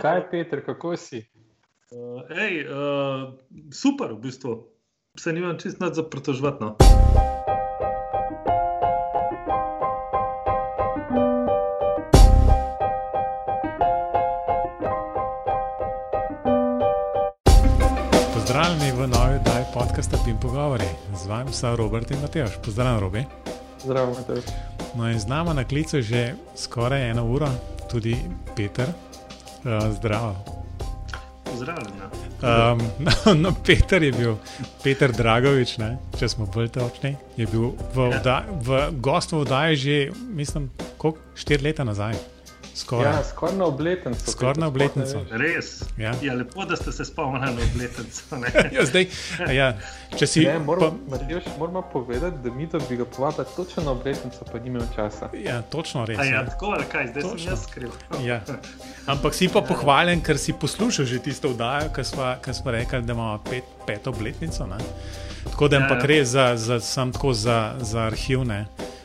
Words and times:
Kaj 0.00 0.16
je, 0.16 0.30
Peter, 0.30 0.64
kako 0.64 0.96
si? 0.96 1.26
Uh, 1.90 2.24
ej, 2.32 2.64
uh, 2.64 3.36
super, 3.72 4.12
v 4.12 4.18
bistvu. 4.18 4.64
Se 5.18 5.32
nimam 5.32 5.58
čist 5.58 5.80
nad 5.80 5.94
za 5.94 6.02
pritožvati. 6.02 6.64
No. 6.64 6.76
Pozdravljeni 18.34 18.92
v 18.96 19.06
novi 19.06 19.34
oddaji 19.36 19.64
podcasta 19.74 20.16
Pim 20.24 20.40
Pogovori. 20.40 20.88
Z 21.14 21.26
vami 21.26 21.52
so 21.52 21.76
Robert 21.76 22.10
in 22.10 22.20
Matejš. 22.24 22.56
Pozdravljen, 22.64 23.00
Robi. 23.00 23.24
Zdravo, 23.84 24.14
Matejš. 24.16 24.44
No 24.96 25.10
in 25.10 25.20
z 25.20 25.28
nami 25.28 25.54
na 25.54 25.64
klicu 25.64 26.00
že 26.00 26.34
skoraj 26.56 27.10
eno 27.10 27.28
uro, 27.28 27.48
tudi 27.90 28.16
Peter. 28.56 28.88
Uh, 29.64 29.90
zdravo. 29.94 30.36
Pozdravljen. 31.44 31.92
Ja. 32.42 32.72
Um, 32.72 32.80
no, 33.42 33.52
Peter 33.66 34.02
je 34.02 34.12
bil, 34.12 34.36
Peter 34.84 35.12
Dragovič, 35.12 35.76
ne, 35.78 35.98
če 36.18 36.28
smo 36.28 36.46
bolj 36.48 36.70
točni, 36.72 37.16
je 37.36 37.46
bil 37.46 37.74
v, 37.94 38.06
Ja. 38.24 38.44
v 38.48 38.88
gostvu 38.96 39.42
vdaji 39.44 39.76
že, 39.76 39.96
mislim, 40.32 40.70
koliko, 40.96 41.20
štiri 41.34 41.68
leta 41.68 41.84
nazaj. 41.84 42.16
Skoraj. 42.80 43.12
Ja, 43.12 43.24
skoraj 43.24 43.56
na 43.56 43.64
obletnico. 43.66 44.30
Skoraj 44.30 44.54
na 44.56 44.66
obletnico. 44.66 45.20
Res. 45.30 45.82
Ja. 45.98 46.14
Ja, 46.22 46.34
lepo, 46.34 46.64
da 46.64 46.76
ste 46.76 46.92
se 46.92 47.04
spomnili 47.04 47.40
na 47.46 47.62
obletnico. 47.64 48.36
ne. 48.36 48.48
Ja, 48.72 48.84
zdaj, 48.84 49.06
ja, 49.50 49.68
če 50.16 50.26
si. 50.26 50.40
Ne, 50.40 50.58
moramo, 50.58 50.90
pa, 50.90 51.10
Matejš, 51.10 51.44
moramo 51.58 51.82
povedati, 51.82 52.36
da 52.38 52.50
mi 52.50 52.68
to 52.68 52.78
bi 52.80 52.96
ga 52.96 53.04
povabili 53.06 53.46
točno 53.56 53.82
na 53.82 53.90
obletnico, 53.90 54.44
pa 54.44 54.58
ni 54.58 54.66
imel 54.66 54.82
časa. 54.96 55.28
ja, 55.34 55.62
točno 55.62 56.04
res. 56.04 56.18
A 56.18 56.24
ja, 56.24 56.30
Ja. 56.32 56.46
tako 56.46 56.66
ali 56.68 56.84
kaj, 56.84 57.06
zdaj 57.06 57.22
Točno. 57.22 57.38
sem 57.38 57.48
jaz 57.48 57.62
skril. 57.62 57.90
Ja. 58.22 58.40
Ampak 59.06 59.34
si 59.34 59.48
pa 59.48 59.60
pohvaljen, 59.60 60.20
ker 60.20 60.38
si 60.38 60.52
poslušal 60.52 61.04
že 61.04 61.18
tisto 61.18 61.48
vdajo, 61.48 61.90
ki 61.90 62.04
smo, 62.54 62.70
rekli, 62.70 63.02
da 63.02 63.12
imamo 63.12 63.38
pet, 63.40 63.64
peto 63.86 64.10
obletnico. 64.10 64.66
Ne? 64.66 64.78
Tako 65.44 65.68
da 65.68 65.76
Ja, 65.76 65.82
ampak 65.82 66.00
ja. 66.00 66.06
res 66.06 66.28
za, 66.28 66.56
za, 66.56 66.80
sam 66.80 67.12
tako 67.12 67.32
za, 67.32 67.74
za 67.80 68.00
arhivne. 68.02 68.66
Uh, 68.78 68.99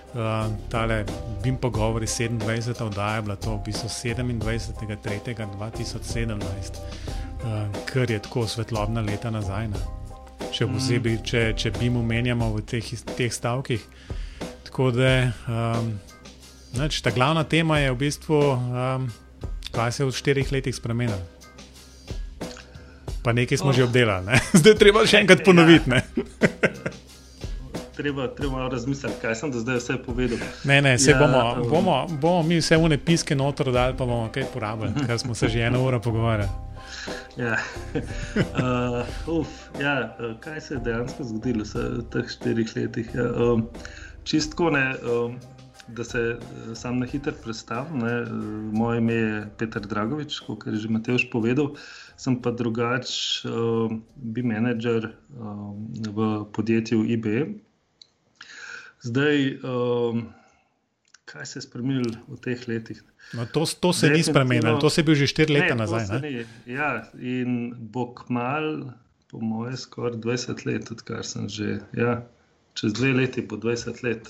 tale 0.71 1.05
Bim 1.43 1.57
pogovori 1.57 2.05
27. 2.07 2.83
oddaja 2.83 3.15
je 3.15 3.21
bila 3.21 3.35
to 3.35 3.55
v 3.55 3.59
bistvu 3.65 3.89
27.3.2017, 3.89 6.35
uh, 6.35 6.41
kar 7.85 8.11
je 8.11 8.19
tako 8.19 8.47
svetlobna 8.47 9.01
leta 9.01 9.31
nazaj. 9.31 9.67
Ne? 9.67 9.77
Še 10.55 10.67
posebej, 10.71 11.17
če, 11.23 11.53
če 11.57 11.71
Bim 11.79 11.97
omenjamo 11.99 12.53
v 12.55 12.61
teh, 12.63 12.85
teh 13.15 13.33
stavkih. 13.33 13.81
Tako 14.63 14.91
da 14.95 15.31
um, 15.47 15.99
Nač, 16.75 16.99
ta 16.99 17.07
glavna 17.11 17.43
tema 17.43 17.79
je 17.79 17.91
v 17.91 17.95
bistvu, 17.95 18.35
um, 18.35 19.11
kaj 19.71 19.91
se 19.91 20.03
je 20.03 20.07
v 20.07 20.11
štirih 20.11 20.51
letih 20.51 20.75
spremenilo. 20.75 21.19
Pa 23.23 23.31
nekaj 23.31 23.57
smo 23.57 23.69
Oh. 23.71 23.75
že 23.75 23.83
obdelali, 23.87 24.25
ne? 24.27 24.35
zdaj 24.59 24.75
treba 24.75 25.07
še 25.07 25.23
enkrat 25.23 25.39
ponoviti. 25.47 25.87
Treba, 27.95 28.27
treba 28.27 28.51
malo 28.51 28.69
razmisliti, 28.69 29.15
kaj 29.21 29.35
sem 29.35 29.51
do 29.51 29.59
zdaj 29.59 29.77
vse 29.79 29.97
povedal. 30.05 30.37
ne, 30.63 30.81
ne 30.81 30.97
se 30.99 31.11
Ja, 31.11 31.19
bomo, 31.19 31.41
um. 31.61 31.69
bomo, 31.69 32.07
bomo 32.21 32.43
mi 32.43 32.57
vse 32.59 32.77
une 32.77 32.97
piske 32.97 33.35
noter 33.35 33.71
dali, 33.71 33.95
pa 33.97 34.05
bomo 34.05 34.29
kaj 34.33 34.45
porabili, 34.53 34.91
ker 35.07 35.19
smo 35.19 35.35
se 35.35 35.47
že 35.47 35.59
eno 35.63 35.83
uro 35.85 35.99
pogovarjali. 35.99 36.49
Ja. 37.37 37.57
Uh, 38.55 39.39
uf, 39.39 39.47
ja, 39.79 40.15
uh, 40.19 40.35
kaj 40.39 40.61
se 40.61 40.73
je 40.73 40.79
dejansko 40.79 41.23
zgodilo 41.23 41.63
v 41.73 42.03
teh 42.11 42.27
štirih 42.29 42.71
letih? 42.75 43.09
Ja, 43.15 43.25
um, 43.31 43.67
čistko 44.23 44.69
ne, 44.69 44.95
um, 45.03 45.35
da 45.87 46.03
se 46.03 46.19
uh, 46.35 46.73
sam 46.73 46.99
na 46.99 47.05
hitro 47.05 47.33
predstavim. 47.43 47.99
Ne, 47.99 48.21
uh, 48.21 48.27
moje 48.73 48.97
ime 48.97 49.13
je 49.13 49.47
Petr 49.57 49.79
Dragovič, 49.79 50.39
kot 50.47 50.67
je 50.67 50.75
že 50.75 50.89
Mateoš 50.89 51.29
povedal. 51.31 51.75
Sem 52.17 52.35
pa 52.41 52.51
drugač, 52.51 53.07
uh, 53.45 53.91
bi 54.15 54.43
menedžer 54.43 55.11
um, 55.39 55.79
v 55.95 56.43
podjetju 56.51 57.03
IBM. 57.05 57.59
Zdaj, 59.05 59.37
um, 59.61 60.25
kaj 61.25 61.45
se 61.45 61.59
je 61.59 61.63
spremenilo 61.63 62.09
v 62.27 62.39
teh 62.41 62.67
letih? 62.67 63.03
No, 63.33 63.45
to, 63.45 63.65
to 63.65 63.93
se 63.93 64.09
ni 64.09 64.19
Definitivno- 64.19 64.31
spremenilo, 64.31 64.79
to 64.79 64.89
se 64.89 65.01
je 65.01 65.05
bil 65.05 65.15
že 65.15 65.27
štiri 65.27 65.53
leta 65.53 65.73
Ne, 65.73 65.79
nazaj. 65.81 66.05
Ne? 66.11 66.19
ni. 66.21 66.45
Ja, 66.67 66.89
in 67.15 67.51
bo 67.89 68.13
kmal, 68.13 68.89
po 69.27 69.41
mojem, 69.41 69.77
skoraj 69.77 70.17
20 70.17 70.65
let, 70.65 70.91
odkar 70.91 71.25
sem 71.25 71.49
že. 71.49 71.79
Ja, 71.93 72.25
čez 72.73 72.93
dve 72.93 73.13
leti 73.13 73.41
bo 73.41 73.57
20 73.57 74.01
let, 74.03 74.29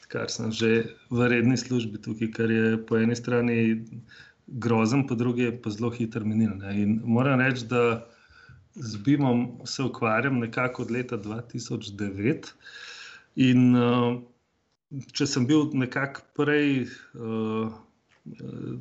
odkar 0.00 0.30
sem 0.30 0.50
že 0.50 0.70
v 1.10 1.18
redni 1.26 1.56
službi 1.56 1.98
tukaj, 1.98 2.30
kar 2.30 2.50
je 2.50 2.78
po 2.78 2.98
eni 2.98 3.14
strani 3.16 3.82
grozen, 4.46 5.06
po 5.06 5.14
drugi 5.14 5.42
je 5.42 5.52
pa 5.58 5.70
zelo 5.70 5.90
hiter 5.90 6.22
minil. 6.24 6.54
Ne. 6.54 6.74
In 6.78 7.00
moram 7.04 7.40
reči, 7.42 7.66
da 7.66 8.06
z 8.74 8.96
BIM-om 8.96 9.66
se 9.66 9.82
ukvarjam 9.82 10.38
nekako 10.38 10.82
od 10.82 10.90
leta 10.90 11.16
2009. 11.18 12.54
In 13.36 13.74
uh, 13.76 14.16
če 15.12 15.26
sem 15.28 15.46
bil 15.48 15.68
nekako 15.76 16.24
prej. 16.38 16.86
Uh, 17.14 17.74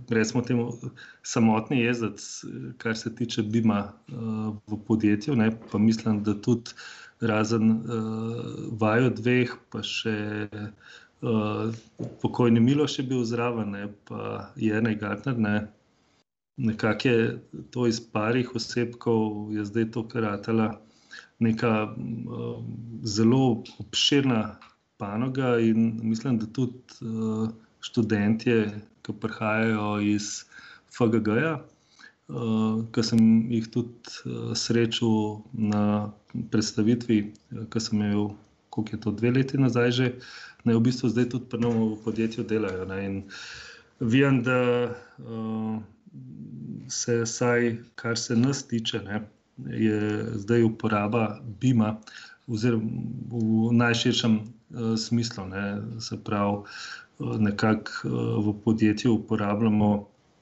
Recimo 0.10 0.42
temu 0.42 0.72
samotni 1.22 1.84
jezdec, 1.84 2.24
kar 2.82 2.96
se 2.98 3.12
tiče 3.16 3.44
Bima 3.44 3.92
uh, 4.10 4.56
v 4.66 4.80
podjetju, 4.88 5.36
ne, 5.38 5.52
pa 5.72 5.78
mislim, 5.78 6.24
da 6.26 6.34
tudi 6.34 6.74
razen 7.22 7.72
uh, 7.72 8.72
vaju 8.82 9.12
dveh, 9.20 9.54
pa 9.70 9.84
še 9.86 10.16
uh, 11.22 11.70
pokojni 12.24 12.60
Miloš 12.60 13.00
je 13.00 13.06
bil 13.12 13.22
zraven, 13.22 13.78
ne, 13.78 13.92
pa 14.10 14.50
Jene 14.58 14.96
Gartner. 14.98 15.38
Ne, 15.38 15.68
nekako 16.58 17.08
je 17.08 17.40
to 17.72 17.88
iz 17.88 18.02
parih 18.02 18.56
osebkov, 18.56 19.54
je 19.54 19.66
zdaj 19.66 19.92
to 19.92 20.08
karatela 20.08 20.74
neka 21.40 21.72
uh, 21.92 22.64
zelo 23.04 23.64
obširna 23.80 24.56
panoga 24.98 25.60
in 25.60 26.00
mislim, 26.04 26.40
da 26.40 26.46
tudi 26.46 26.80
uh, 27.02 27.50
študentje, 27.80 28.82
ki 29.02 29.14
prihajajo 29.22 30.00
iz 30.02 30.46
FGG-ja, 30.96 31.60
uh, 32.28 32.86
ki 32.92 33.04
sem 33.04 33.22
jih 33.52 33.68
tudi 33.74 34.16
uh, 34.26 34.54
srečal 34.58 35.44
na 35.54 36.12
predstavitvi, 36.52 37.20
ki 37.72 37.80
sem 37.80 38.02
imel, 38.02 38.32
koliko 38.70 38.96
je 38.96 39.02
to 39.02 39.12
dve 39.12 39.32
leti 39.32 39.58
nazaj 39.58 39.92
že, 39.92 40.08
ne 40.66 40.76
v 40.76 40.82
bistvu 40.88 41.12
zdaj 41.14 41.30
tudi 41.32 41.52
pri 41.52 41.62
novem 41.62 41.94
v 41.94 42.02
podjetju 42.04 42.48
delajo. 42.50 42.88
Ne, 42.90 42.98
in 43.06 43.16
vem, 44.00 44.42
da 44.44 44.90
uh, 45.22 45.78
se 46.90 47.22
vsaj, 47.22 47.76
kar 47.96 48.18
se 48.18 48.36
nas 48.36 48.64
tiče, 48.68 49.04
ne, 49.06 49.22
je 49.58 50.26
zdaj 50.36 50.64
uporaba 50.64 51.40
BIM-a, 51.60 51.96
oziroma 52.48 52.92
v 53.32 53.72
najširšem 53.74 54.34
uh, 54.40 54.96
smislu, 55.00 55.48
ne, 55.48 55.64
se 56.00 56.18
pravi, 56.24 56.58
uh, 57.20 57.38
nekako 57.40 57.92
uh, 58.04 58.46
v 58.46 58.56
podjetju 58.66 59.16
uporabljamo 59.16 59.90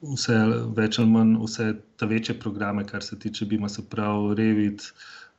vse 0.04 0.36
več 0.76 1.00
ali 1.00 1.12
manj, 1.14 1.38
vse 1.46 1.70
te 1.98 2.10
večje 2.10 2.36
programe, 2.40 2.86
kar 2.86 3.04
se 3.04 3.20
tiče 3.20 3.46
BIM-a, 3.46 3.70
se 3.70 3.86
pravi 3.90 4.36
Revit, 4.42 4.90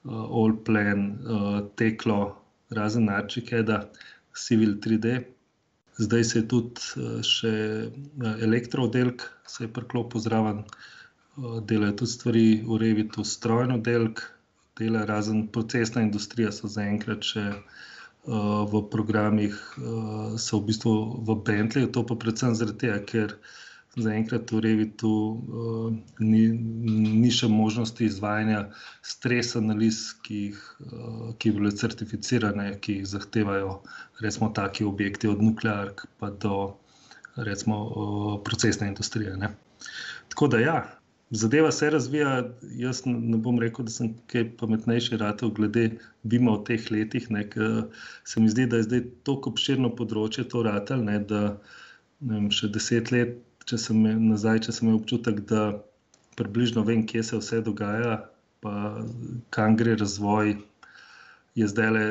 uh, 0.04 0.24
Allplan, 0.24 1.06
uh, 1.10 1.60
Teklo, 1.76 2.34
razen 2.70 3.10
Archicada, 3.10 3.84
Civil 4.34 4.78
3D. 4.80 5.20
Zdaj 5.94 6.24
se 6.24 6.38
je 6.40 6.46
tudi 6.50 7.20
še 7.22 7.50
elektrooddelek, 8.42 9.22
se 9.46 9.62
je 9.64 9.70
priklopil 9.70 10.24
zraven, 10.24 10.64
uh, 10.64 10.94
delajo 11.36 11.92
tudi 11.92 12.10
stvari 12.10 12.46
v 12.66 12.78
Revitu, 12.78 13.24
strojno 13.24 13.74
oddelek, 13.74 14.22
dela 14.78 15.04
razen 15.04 15.46
procesna 15.48 16.02
industrija, 16.02 16.52
so 16.52 16.68
zaenkrat 16.70 17.26
še 17.26 17.44
uh, 17.50 18.62
v 18.70 18.82
programih, 18.90 19.54
uh, 19.78 20.38
so 20.38 20.60
v 20.60 20.70
bistvu 20.70 20.94
v 21.26 21.36
Bentleyu, 21.46 21.90
to 21.90 22.04
pa 22.06 22.16
predvsem 22.18 22.54
zaradi 22.58 22.86
tega, 22.86 22.98
ker 23.06 23.36
zaenkrat 23.94 24.50
v 24.50 24.62
Revitu 24.62 25.10
uh, 25.10 25.90
ni, 26.18 26.48
ni 26.54 27.30
še 27.30 27.50
možnosti 27.50 28.06
izvajanja 28.06 28.64
stres 29.06 29.54
analiz, 29.58 30.14
ki, 30.26 30.48
jih, 30.48 30.64
uh, 30.86 31.28
ki 31.38 31.54
bile 31.58 31.74
certificirane, 31.74 32.72
ki 32.82 33.00
jih 33.00 33.06
zahtevajo 33.14 33.78
recimo 34.22 34.50
taki 34.54 34.86
objekti 34.86 35.30
od 35.30 35.42
nukleark 35.42 36.06
pa 36.18 36.30
do 36.30 36.74
recimo 37.38 37.78
uh, 37.86 38.34
procesne 38.46 38.90
industrije. 38.90 39.38
Ne. 39.38 39.54
Tako 40.30 40.50
da 40.50 40.62
ja. 40.62 40.82
Zadeva 41.34 41.70
se 41.74 41.88
razvija, 41.90 42.32
jaz 42.78 43.00
ne 43.06 43.38
bom 43.42 43.58
rekel, 43.58 43.88
da 43.88 43.90
sem 43.90 44.12
kaj 44.30 44.44
pametnejši 44.60 45.16
ratelj 45.18 45.50
glede 45.56 45.86
Bima 46.22 46.52
v 46.54 46.64
teh 46.68 46.90
letih. 46.94 47.26
Ne, 47.34 47.48
se 48.24 48.40
mi 48.40 48.52
zdi, 48.52 48.68
da 48.70 48.78
je 48.78 48.86
zdaj 48.86 49.02
tako 49.26 49.50
obširno 49.54 49.90
področje 49.98 50.46
to 50.52 50.62
ratelj, 50.62 51.02
ne, 51.08 51.18
da 51.18 51.40
ne 52.20 52.36
vem, 52.36 52.52
še 52.54 52.70
deset 52.76 53.10
let, 53.10 53.40
če 53.66 53.80
imel 53.96 54.22
nazaj, 54.28 54.62
če 54.68 54.76
sem 54.76 54.88
imel 54.88 55.00
občutek, 55.00 55.42
da 55.50 55.64
približno 56.38 56.84
vem, 56.86 57.02
kje 57.06 57.24
se 57.26 57.40
vse 57.40 57.60
dogaja, 57.66 58.14
pa 58.62 59.02
kam 59.54 59.76
gre 59.80 59.96
razvoj, 59.98 60.54
je 61.58 61.68
zdaj 61.70 61.90
le 61.96 62.06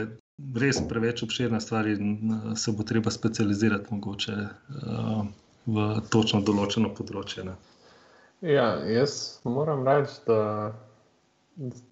res 0.60 0.80
preveč 0.90 1.24
obširna 1.24 1.60
stvar 1.64 1.88
in 1.88 2.12
eh, 2.12 2.56
se 2.60 2.72
bo 2.72 2.84
treba 2.84 3.12
specializirati 3.12 3.94
mogoče 3.94 4.36
uh, 4.36 5.24
v 5.66 5.88
točno 6.12 6.42
določeno 6.44 6.92
področje. 6.98 7.46
Ne. 7.48 7.56
Ja, 8.44 8.76
jaz 8.84 9.40
moram 9.44 9.88
reči, 9.88 10.20
da, 10.28 10.74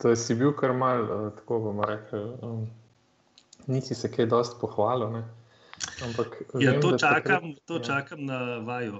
da 0.03 0.15
si 0.15 0.35
bil 0.35 0.51
kar 0.59 0.73
mal, 0.75 1.05
tako 1.37 1.59
bomo 1.59 1.85
rekli, 1.87 2.19
um, 2.43 2.65
nisi 3.71 3.95
se 3.95 4.11
kaj 4.11 4.27
dosti 4.33 4.59
pohvalil. 4.61 5.13
Ne? 5.13 5.23
Ampak, 6.03 6.35
ja, 6.59 6.71
vem, 6.71 6.81
to, 6.81 6.97
čakam, 6.97 7.23
takrat, 7.23 7.63
to 7.65 7.79
ja. 7.79 7.83
čakam 7.83 8.25
na 8.25 8.57
vaju. 8.67 8.99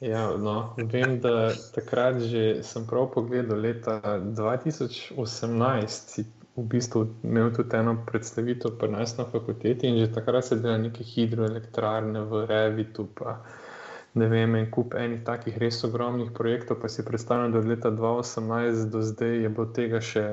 Ja, 0.00 0.36
no, 0.36 0.74
vem, 0.76 1.18
da 1.20 1.50
takrat 1.74 2.22
že 2.22 2.62
sem 2.64 2.86
prav 2.88 3.10
pogledal, 3.12 3.60
leta 3.60 4.00
2018 4.16 6.14
si 6.14 6.24
v 6.56 6.64
bistvu 6.72 7.06
imel 7.22 7.52
tudi 7.54 7.76
eno 7.76 7.98
predstavitev 8.06 8.78
pri 8.78 8.88
nas 8.96 9.16
na 9.18 9.26
fakulteti 9.28 9.88
in 9.88 9.98
že 9.98 10.12
takrat 10.12 10.44
se 10.44 10.56
dela 10.56 10.78
neke 10.78 11.04
hidroelektrarne 11.04 12.24
v 12.32 12.46
Revitu. 12.46 13.08
Pa, 13.14 13.42
ne 14.14 14.28
vem, 14.28 14.54
en 14.54 14.70
kup 14.70 14.94
enih 14.98 15.22
takih 15.24 15.58
res 15.58 15.84
ogromnih 15.86 16.30
projektov, 16.34 16.80
pa 16.82 16.88
si 16.88 17.04
predstavljam, 17.04 17.52
da 17.52 17.58
od 17.58 17.68
leta 17.70 17.90
2018 17.90 18.90
do 18.90 19.02
zdaj 19.02 19.36
je 19.42 19.48
bilo 19.48 19.66
tega 19.66 20.00
še 20.00 20.24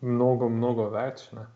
mnogo, 0.00 0.48
mnogo 0.48 0.88
več. 0.92 1.28
Ne. 1.32 1.46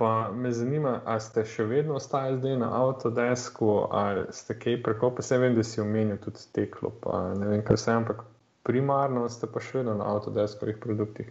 Pa 0.00 0.30
me 0.32 0.52
zanima, 0.52 1.00
ali 1.04 1.20
ste 1.20 1.44
še 1.44 1.66
vedno 1.68 1.98
ostali 2.00 2.38
zdaj 2.38 2.56
na 2.62 2.70
Autodesku, 2.76 3.68
ali 3.92 4.24
ste 4.32 4.56
kaj 4.56 4.80
preko, 4.82 5.10
pa 5.16 5.22
se 5.22 5.38
vem, 5.38 5.54
da 5.54 5.62
si 5.62 5.80
omenil 5.80 6.16
tudi 6.24 6.46
teklo, 6.56 6.92
pa 7.04 7.20
ne 7.36 7.50
vem, 7.52 7.62
kaj 7.62 7.76
vse, 7.76 7.92
ampak 7.92 8.24
primarno 8.66 9.28
ste 9.28 9.46
pa 9.46 9.60
še 9.60 9.80
vedno 9.80 9.98
na 10.00 10.08
Autodeskovih 10.14 10.80
produktih. 10.80 11.28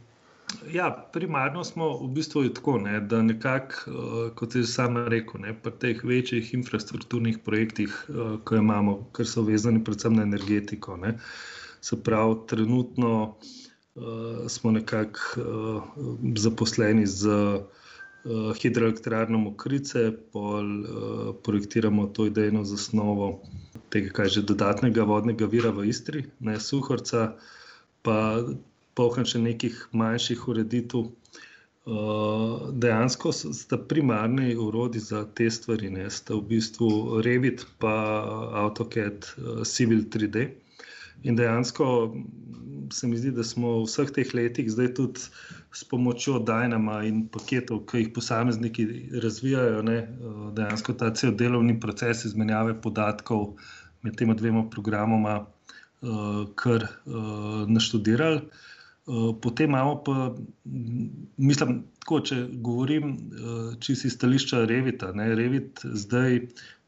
Ja, 0.74 0.90
primarno 1.13 1.63
smo 1.63 1.88
v 1.98 2.07
bistvu 2.13 2.44
tako, 2.54 2.78
ne, 2.80 3.00
da 3.00 3.22
nekako, 3.22 3.92
uh, 3.92 4.36
kot 4.36 4.56
je 4.56 4.63
sam 4.66 4.98
rekel, 5.10 5.42
ne, 5.42 5.54
pri 5.54 5.72
teh 5.81 6.04
večjih 6.04 6.54
infrastrukturnih 6.54 7.40
projektih, 7.46 7.96
uh, 8.10 8.38
ko 8.46 8.60
imamo, 8.60 8.98
ker 9.13 9.28
so 9.30 9.44
vezani 9.46 9.84
predvsem 9.84 10.18
na 10.18 10.25
energetiko. 10.28 10.98
Ne, 10.98 11.16
se 11.81 11.98
pravi, 12.04 12.36
trenutno 12.50 13.12
uh, 13.25 14.48
smo 14.48 14.72
nekako 14.72 15.19
uh, 15.42 15.84
zaposleni 16.38 17.06
z 17.07 17.30
uh, 17.30 18.54
hidroelektrarno 18.62 19.38
Mokrice, 19.38 20.12
pol 20.34 20.74
uh, 20.81 21.36
projektiramo 21.45 22.10
to 22.13 22.25
idejno 22.30 22.66
zasnovo 22.66 23.40
tega, 23.90 24.12
kaj 24.13 24.34
že 24.38 24.48
dodatnega 24.50 25.06
vodnega 25.06 25.45
vira 25.45 25.72
v 25.74 25.90
Istri, 25.90 26.25
ne 26.40 26.60
Suhorca. 26.60 27.34
Pa 28.02 28.40
polhem 29.00 29.28
še 29.31 29.42
nekih 29.46 29.80
manjših 30.04 30.48
ureditev. 30.51 31.07
Uh, 31.90 32.69
dejansko 32.84 33.31
sta 33.34 33.78
primarni 33.92 34.51
urodi 34.60 35.00
za 35.01 35.24
te 35.36 35.48
stvari, 35.50 35.90
ne 35.90 36.10
sta 36.13 36.36
v 36.36 36.44
bistvu 36.51 37.22
Revit 37.25 37.63
in 37.81 37.94
AutoCAD 38.66 39.30
uh, 39.31 39.62
Civil 39.66 40.04
3D. 40.13 40.50
In 41.24 41.40
dejansko 41.40 41.88
se 42.94 43.07
mi 43.07 43.18
zdi, 43.18 43.31
da 43.31 43.44
smo 43.44 43.80
v 43.80 43.88
vseh 43.88 44.12
teh 44.13 44.34
letih 44.38 44.69
zdaj 44.72 44.94
tudi 45.00 45.25
s 45.74 45.84
pomočjo 45.90 46.40
Dynama 46.45 47.02
in 47.07 47.25
paketov, 47.31 47.86
ki 47.90 48.04
jih 48.04 48.13
posamezniki 48.13 48.86
razvijajo, 49.24 49.81
ne, 49.90 50.00
uh, 50.04 50.48
dejansko 50.54 50.98
ta 51.00 51.13
cel 51.16 51.34
delovni 51.36 51.80
proces 51.80 52.25
izmenjave 52.30 52.75
podatkov 52.81 53.56
med 54.04 54.19
tema 54.19 54.36
dvema 54.38 54.68
programoma, 54.69 55.40
uh, 55.45 56.44
kar 56.60 56.86
uh, 56.86 57.63
naštudirali. 57.68 58.44
Eh, 59.09 59.33
potem 59.41 59.69
imamo 59.69 60.03
pa, 60.06 60.35
mislim, 61.38 61.79
tako, 62.00 62.19
če 62.29 62.35
govorim, 62.65 63.13
eh, 63.33 63.77
če 63.81 63.95
si 63.97 64.09
stališča 64.13 64.65
Revita. 64.69 65.09
Ne, 65.17 65.31
Revit 65.39 65.81
zdaj 66.03 66.44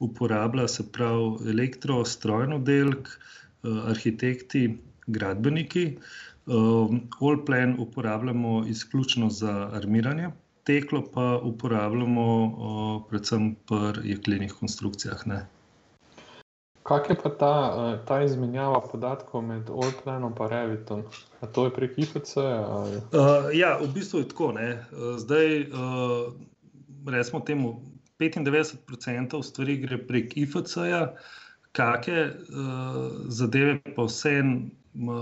uporablja 0.06 0.68
se 0.70 0.86
pravi 0.94 1.50
elektro, 1.54 2.04
strojno 2.06 2.60
delk, 2.68 3.10
eh, 3.10 3.80
arhitekti, 3.94 4.68
gradbeniki. 5.08 5.88
Allplan 6.52 7.76
uporabljamo 7.80 8.66
izključno 8.68 9.30
za 9.30 9.54
armiranje, 9.78 10.32
teklo 10.66 11.04
pa 11.14 11.26
uporabljamo 11.38 12.26
predvsem 13.10 13.54
pri 13.70 14.10
jeklenih 14.10 14.54
konstrukcijah. 14.60 15.22
Ne. 15.30 15.46
Kaj 16.92 17.10
je 17.10 17.16
pa 17.24 17.30
ta, 17.30 17.56
eh, 17.78 18.00
ta 18.08 18.22
izmenjava 18.24 18.82
podatkov 18.92 19.42
med 19.42 19.70
Orklanom 19.70 20.34
in 20.40 20.48
Revitom? 20.48 21.04
A 21.40 21.48
to 21.48 21.66
je 21.66 21.72
prek 21.72 21.98
IFC? 21.98 22.38
Ali? 22.38 22.98
Uh, 22.98 23.48
ja, 23.54 23.78
v 23.82 23.88
bistvu 23.94 24.20
je 24.20 24.28
tako. 24.28 24.52
Ne. 24.52 24.70
Eh, 24.72 24.84
zdaj, 25.18 25.62
uh, 25.62 26.34
recimo, 27.08 27.40
temu 27.40 27.82
95% 28.20 29.44
stvari 29.44 29.78
gre 29.78 29.98
prek 30.08 30.38
IFC-ja, 30.38 31.14
kakšne 31.72 32.28
uh, 32.28 33.12
zadeve 33.28 33.80
pa 33.96 34.04
vseeno. 34.04 34.68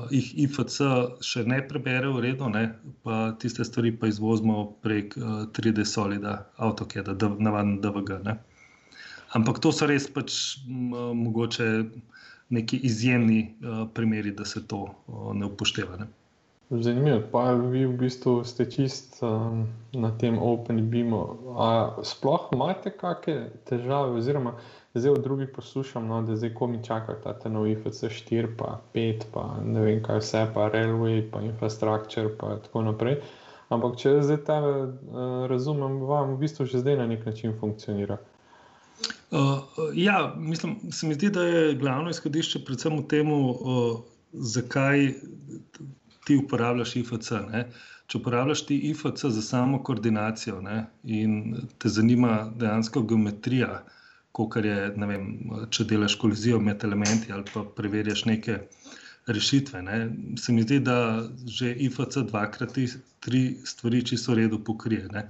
Jih 0.09 0.29
IFC 0.49 0.81
še 1.21 1.43
ne 1.45 1.59
prebere 1.61 2.09
v 2.09 2.23
redu, 2.25 2.47
ne? 2.49 2.73
pa 3.05 3.35
tiste 3.37 3.61
stvari 3.61 3.91
pa 3.93 4.09
izvozimo 4.09 4.63
prek 4.81 5.13
uh, 5.17 5.45
3D 5.53 5.85
Solida, 5.85 6.49
AutoCAD, 6.57 7.13
navaden 7.37 7.77
DVG. 7.77 8.17
Ne? 8.25 8.39
Ampak 9.37 9.59
to 9.61 9.71
so 9.71 9.85
res 9.89 10.07
pač 10.09 10.57
mogoče 10.67 11.67
neki 12.49 12.79
izjemni 12.83 13.41
uh, 13.45 13.83
primeri, 13.93 14.31
da 14.31 14.45
se 14.45 14.63
to 14.67 14.87
uh, 14.89 15.33
ne 15.37 15.45
upošteva. 15.45 15.99
Ne? 16.01 16.07
Zanimivo, 16.69 17.21
pa 17.31 17.51
vi 17.53 17.83
v 17.85 17.93
bistvu 17.97 18.43
ste 18.45 18.65
čist 18.69 19.19
um, 19.25 19.67
na 19.93 20.09
tem 20.21 20.37
OpenBeamu. 20.37 21.21
Sploh 22.05 22.49
imate 22.53 22.93
kakšne 22.93 23.49
težave, 23.69 24.17
oziroma 24.17 24.55
zdaj 24.93 25.13
od 25.17 25.23
drugih 25.25 25.49
poslušam, 25.55 26.09
no, 26.09 26.21
da 26.25 26.37
zdaj 26.37 26.53
komi 26.57 26.81
čakate 26.85 27.33
ta 27.41 27.49
nov 27.49 27.69
IFC 27.69 28.09
4, 28.13 28.53
pa 28.57 28.79
5, 28.93 29.29
pa 29.33 29.45
ne 29.65 29.85
vem 29.85 30.01
kaj 30.05 30.21
vse, 30.21 30.43
pa 30.53 30.69
Railway, 30.73 31.21
pa 31.29 31.41
Infrastructure, 31.45 32.33
pa 32.37 32.57
tako 32.65 32.85
naprej. 32.89 33.21
Ampak 33.69 33.97
če 34.01 34.19
zdaj 34.25 34.41
ta 34.49 34.59
uh, 34.65 34.89
razumem, 35.49 36.01
vam 36.09 36.33
v 36.33 36.45
bistvu 36.45 36.69
že 36.69 36.81
zdaj 36.81 37.01
na 37.01 37.09
nek 37.09 37.25
način 37.29 37.57
funkcionira. 37.61 38.17
Uh, 38.17 38.38
ja, 39.93 40.35
mislim, 40.37 40.91
se 40.91 41.07
mi 41.07 41.13
zdi, 41.13 41.29
da 41.29 41.43
je 41.43 41.75
glavno 41.75 42.09
izhodišče 42.09 42.63
predvsem 42.65 42.97
v 42.97 43.05
tem, 43.07 43.31
uh, 43.31 43.99
zakaj 44.33 45.13
ti 46.25 46.37
uporabljaš 46.37 46.95
IFC. 46.95 47.31
Ne? 47.51 47.63
Če 48.09 48.17
uporabljaš 48.17 48.65
ti 48.65 48.77
IFC 48.89 49.29
za 49.35 49.41
samo 49.41 49.83
koordinacijo 49.83 50.61
ne? 50.61 50.85
in 51.03 51.55
te 51.77 51.89
zanima 51.89 52.51
dejansko 52.57 53.03
geometrija, 53.05 53.83
kot 54.33 54.57
je, 54.65 54.77
vem, 54.97 55.29
če 55.69 55.85
delaš 55.89 56.15
kolizijo 56.21 56.59
med 56.61 56.83
elementi 56.85 57.33
ali 57.33 57.45
pa 57.53 57.63
preverjaš 57.77 58.25
neke 58.25 58.59
rešitve. 59.27 59.81
Ne? 59.85 60.01
Se 60.41 60.53
mi 60.53 60.65
zdi, 60.65 60.79
da 60.85 60.97
že 61.45 61.73
IFC 61.85 62.25
dvakrat 62.29 62.77
tri 63.19 63.43
stvari 63.65 64.03
čisto 64.05 64.33
v 64.33 64.43
redu 64.43 64.63
pokrije. 64.63 65.25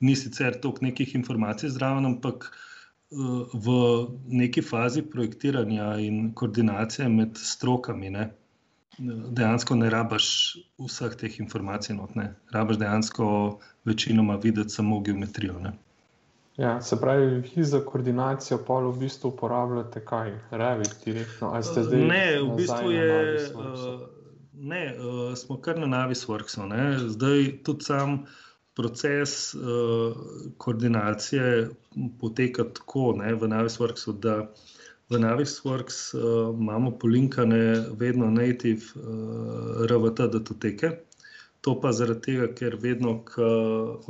Ni 0.00 0.16
sicer 0.18 0.58
toliko 0.60 0.86
nekih 0.86 1.14
informacij 1.14 1.70
zraven, 1.70 2.06
ampak 2.06 2.50
v 3.52 3.74
neki 4.26 4.62
fazi 4.62 5.02
projektiranja 5.02 5.96
in 5.98 6.32
koordinacije 6.34 7.08
med 7.08 7.38
strokami. 7.38 8.10
Ne, 8.10 8.30
dejansko 9.38 9.74
ne 9.74 9.90
rabiš 9.90 10.26
vseh 10.78 11.16
teh 11.18 11.40
informacij, 11.40 11.96
ne 12.14 12.34
rabiš 12.52 12.78
dejansko 12.78 13.26
večinoma 13.84 14.36
videti 14.36 14.70
samo 14.70 15.00
geometrijo. 15.00 15.58
Ne. 15.58 15.72
Ja, 16.56 16.82
se 16.82 17.00
pravi, 17.00 17.26
vi 17.56 17.64
za 17.64 17.80
koordinacijo 17.80 18.58
pa 18.66 18.74
v 18.74 18.92
bistvu 18.98 19.28
uporabljate 19.28 20.04
kaj, 20.04 20.38
Revit, 20.50 20.96
direktno. 21.04 21.52
Ne, 21.92 22.40
v 22.42 22.56
bistvu 22.56 22.90
je. 22.90 23.38
Uh, 23.54 24.00
ne, 24.52 24.94
uh, 24.98 25.34
smo 25.36 25.58
kar 25.60 25.78
na 25.78 25.86
Navisworksu. 25.86 26.60
Zdaj 27.08 27.62
tudi 27.62 27.84
sam 27.84 28.26
proces 28.74 29.54
uh, 29.54 30.16
koordinacije 30.58 31.68
poteka 32.20 32.64
tako 32.74 33.14
ne, 33.18 33.34
v 33.34 33.48
Navisworksu, 33.48 34.12
da 34.12 34.50
v 35.10 35.18
Navisworks 35.18 36.14
uh, 36.14 36.22
imamo 36.60 36.90
polinkane 36.98 37.84
vedno 37.98 38.30
native 38.30 38.82
uh, 38.96 39.86
RVT 39.90 40.30
datoteke. 40.32 40.90
To 41.64 41.78
pa 41.80 41.92
zaradi 41.96 42.20
tega, 42.20 42.50
ker 42.52 42.74
vedno, 42.76 43.22
ko 43.24 43.44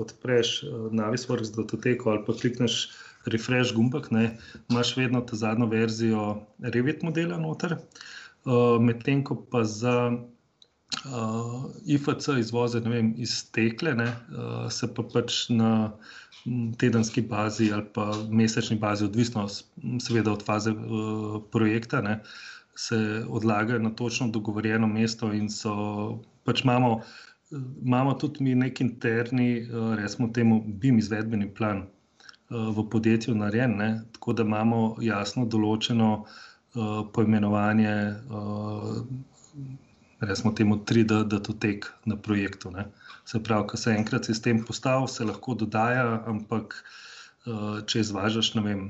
odpreš 0.02 0.64
Navisworks 0.90 1.52
datoteko 1.54 2.11
ali 2.11 2.25
pa 2.26 2.35
klikneš 2.35 2.88
refresh 3.30 3.73
gumbek, 3.76 4.11
ne, 4.11 4.25
imaš 4.71 4.97
vedno 4.97 5.21
ta 5.21 5.37
zadnjo 5.37 5.68
verzijo 5.71 6.25
Revit 6.59 7.02
modela 7.02 7.38
noter. 7.38 7.76
Uh, 8.44 8.80
Medtem 8.80 9.23
ko 9.25 9.37
pa 9.50 9.62
za 9.64 10.11
uh, 11.05 11.65
IFC 11.87 12.29
izvoze 12.39 12.81
vem, 12.81 13.15
iz 13.17 13.51
tekle, 13.53 13.95
ne, 13.95 14.07
uh, 14.07 14.71
se 14.73 14.89
pa 14.95 15.03
pač 15.13 15.49
na 15.49 15.93
tedenski 16.79 17.23
bazi 17.25 17.71
ali 17.73 17.87
pa 17.95 18.11
mesečni 18.31 18.77
bazi, 18.77 19.05
odvisno 19.05 19.47
seveda 20.01 20.33
od 20.33 20.45
faze 20.45 20.73
uh, 20.73 21.39
projekta, 21.53 22.01
ne, 22.05 22.21
se 22.77 23.25
odlagajo 23.29 23.79
na 23.79 23.91
točno 23.91 24.29
dogovorjeno 24.29 24.87
mesto 24.87 25.33
in 25.33 25.51
so 25.51 25.75
pač 26.45 26.65
imamo. 26.65 27.01
Imamo 27.85 28.15
tudi 28.19 28.43
mi 28.43 28.55
nek 28.59 28.81
interni, 28.81 29.69
recimo, 29.97 30.27
temu 30.35 30.57
BIM 30.67 30.97
izvedbeni 30.99 31.47
plan 31.55 31.85
v 32.51 32.85
podjetju 32.91 33.35
narejen, 33.35 33.77
ne? 33.79 33.89
tako 34.13 34.33
da 34.33 34.43
imamo 34.43 34.97
jasno 35.05 35.45
določeno 35.47 36.09
uh, 36.25 37.05
poimenovanje 37.13 37.95
Resmo 40.28 40.52
temu 40.52 40.76
3D 40.76 41.25
datotek 41.28 41.88
na 42.04 42.16
projektu. 42.16 42.71
Ne. 42.71 42.87
Se 43.25 43.43
pravi, 43.43 43.66
ko 43.69 43.76
se 43.81 43.95
enkrat 43.95 44.28
sistem 44.28 44.64
postavi, 44.64 45.09
se 45.09 45.25
lahko 45.25 45.54
dodaja, 45.54 46.23
ampak 46.31 46.76
uh, 47.47 47.81
če 47.87 48.04
izvažaš 48.04 48.54
ne 48.59 48.62
vem, 48.66 48.85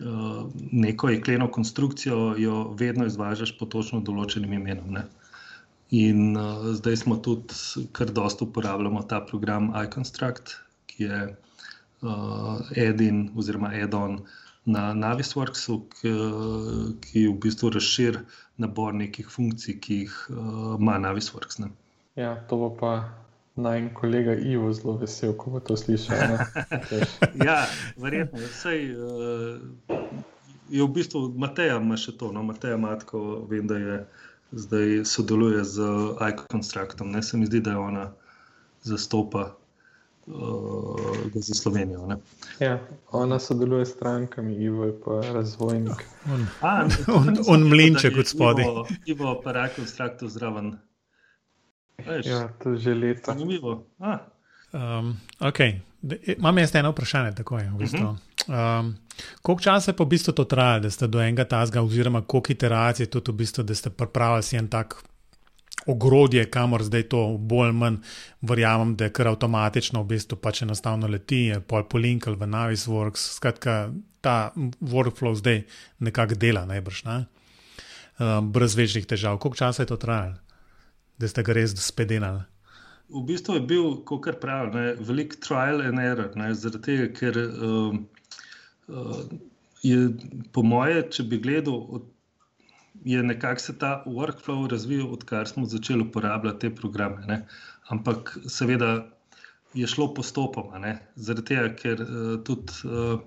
uh, 0.00 0.42
neko 0.72 1.10
jekleno 1.14 1.50
konstrukcijo, 1.50 2.34
jo 2.38 2.62
vedno 2.78 3.06
izvažaš 3.06 3.56
po 3.58 3.66
točno 3.70 4.00
določenim 4.00 4.58
imenom. 4.58 4.90
Ne. 4.98 5.06
In 5.90 6.36
uh, 6.38 6.70
zdaj 6.78 7.02
smo 7.04 7.16
tudi 7.18 7.86
kar 7.92 8.12
dosto 8.14 8.46
uporabljamo 8.46 9.02
ta 9.10 9.22
program 9.26 9.72
iConstruct, 9.84 10.54
ki 10.90 11.08
je 11.08 11.22
uh, 11.30 12.70
edin 12.76 13.28
oziroma 13.36 13.74
edon 13.78 14.20
na 14.70 14.90
Navisworksu, 14.94 15.80
ki, 15.96 16.12
ki 17.06 17.26
v 17.28 17.34
bistvu 17.42 17.70
razširi 17.74 18.20
nabor 18.60 18.94
nekih 18.94 19.28
funkcij, 19.30 19.78
ki 19.80 19.98
jih 20.04 20.14
uh, 20.30 20.76
ima 20.78 20.98
Navisworks. 21.00 21.58
Ne. 21.62 21.70
Ja, 22.18 22.34
to 22.48 22.58
bo 22.60 22.70
pa 22.80 22.92
naj 23.60 23.88
kolega 23.94 24.34
Ivo 24.34 24.72
zelo 24.72 24.96
vesel, 25.00 25.34
ko 25.36 25.56
bo 25.56 25.60
to 25.60 25.76
slišal. 25.76 26.36
ja, 27.48 27.64
verjetno. 27.96 28.40
Vsej, 28.40 28.90
uh, 28.94 29.98
je 30.70 30.82
v 30.82 30.90
bistvu 30.94 31.28
Mateja 31.36 31.80
ima 31.80 31.98
še 31.98 32.16
to, 32.18 32.30
no, 32.32 32.44
Mateja 32.46 32.78
Matko, 32.80 33.44
vem, 33.50 33.66
da 33.70 33.78
je 33.80 33.96
zdaj 34.52 35.04
sodeluje 35.04 35.64
z 35.64 35.86
iConstructom. 36.32 37.10
Ne 37.10 37.22
se 37.22 37.38
mi 37.38 37.46
zdi, 37.46 37.60
da 37.60 37.76
je 37.76 37.78
ona 37.78 38.06
zastopa 38.82 39.50
uh, 40.34 41.32
za 41.34 41.54
Slovenijo. 41.54 42.06
Ne? 42.06 42.16
Ja, 42.58 42.78
ona 43.12 43.38
sodeluje 43.38 43.86
s 43.86 43.92
strankami, 43.92 44.54
Ivo 44.54 44.84
je 44.84 45.00
pa 45.04 45.20
razvojnik. 45.32 46.04
On, 46.32 46.46
A, 46.60 46.88
on, 47.08 47.36
on 47.46 47.68
mlinček 47.68 48.18
od 48.18 48.28
spodaj. 48.28 48.64
Ivo 49.06 49.40
pa 49.44 49.52
rako 49.52 49.86
straktu 49.86 50.28
zraven. 50.28 50.78
Ja, 52.24 52.48
to 52.62 52.70
je 52.70 52.78
že 52.78 52.94
leta. 52.94 53.32
Zanimivo. 53.32 53.86
Um, 54.72 55.16
okay. 55.40 55.80
E, 56.10 56.32
imam 56.38 56.58
jaz 56.58 56.74
eno 56.74 56.90
vprašanje, 56.90 57.34
tako 57.34 57.58
je. 57.58 57.70
V 57.70 57.78
bistvu. 57.78 57.98
uh 57.98 58.16
-huh. 58.46 58.80
um, 58.80 58.96
koliko 59.42 59.62
časa 59.62 59.90
je 59.90 59.96
pa 59.96 60.04
v 60.04 60.06
bistvu 60.06 60.32
to 60.32 60.44
trajalo, 60.44 60.80
da 60.80 60.90
ste 60.90 61.06
do 61.06 61.20
enega 61.20 61.44
tazga, 61.44 61.82
oziroma 61.82 62.22
koliko 62.22 62.52
iteracij 62.52 63.04
je 63.04 63.10
to 63.10 63.32
v 63.32 63.36
bistvu, 63.36 63.62
da 63.62 63.74
ste 63.74 63.90
pripravili 63.90 64.42
si 64.42 64.56
en 64.56 64.68
tak 64.68 65.02
ogrodje, 65.86 66.44
kamor 66.50 66.82
zdaj 66.84 67.08
to 67.12 67.22
bolj 67.38 67.68
ali 67.68 67.76
manj 67.76 67.96
verjamem, 68.40 68.94
da 68.96 69.08
je 69.08 69.12
kar 69.16 69.28
avtomatično, 69.32 70.02
v 70.02 70.14
bistvu 70.14 70.38
pač 70.38 70.62
enostavno 70.62 71.08
leti, 71.08 71.46
je 71.50 71.60
pol 71.60 71.84
polinkal 71.88 72.36
v 72.36 72.46
Navisworks. 72.46 73.26
Skratka, 73.36 73.90
ta 74.20 74.52
workflow 74.80 75.34
zdaj 75.34 75.64
nekako 75.98 76.34
dela, 76.34 76.66
najbrž, 76.68 77.04
ne? 77.04 77.18
um, 78.20 78.52
brez 78.52 78.76
večjih 78.76 79.06
težav. 79.06 79.38
Koliko 79.38 79.56
časa 79.56 79.82
je 79.82 79.92
to 79.92 79.96
trajalo, 79.96 80.36
da 81.18 81.28
ste 81.28 81.42
ga 81.42 81.56
res 81.56 81.74
spedenali? 81.80 82.44
V 83.10 83.24
bistvu 83.26 83.56
je 83.58 83.66
bil, 83.66 83.86
kot 84.06 84.28
pravi, 84.40 84.94
velik 85.02 85.40
trial 85.42 85.82
and 85.82 85.98
error, 85.98 86.30
zaradi 86.54 86.82
tega, 86.84 87.08
ker 87.10 87.38
um, 87.40 88.04
uh, 88.86 89.24
je 89.82 90.10
po 90.52 90.62
moje, 90.62 91.02
če 91.16 91.26
bi 91.26 91.40
gledal 91.42 91.80
od 91.90 92.06
je 93.04 93.22
nekako 93.22 93.60
se 93.60 93.78
ta 93.78 94.04
workflow 94.06 94.70
razvijal, 94.70 95.12
odkar 95.12 95.48
smo 95.48 95.64
začeli 95.66 96.02
uporabljati 96.02 96.58
te 96.58 96.74
programe. 96.74 97.26
Ne? 97.26 97.46
Ampak 97.88 98.38
seveda 98.48 99.06
je 99.74 99.86
šlo 99.86 100.14
postopoma, 100.14 100.96
zaradi 101.14 101.46
tega, 101.46 101.68
ker 101.78 102.02
uh, 102.02 102.42
tudi 102.44 102.72
uh, 102.84 103.20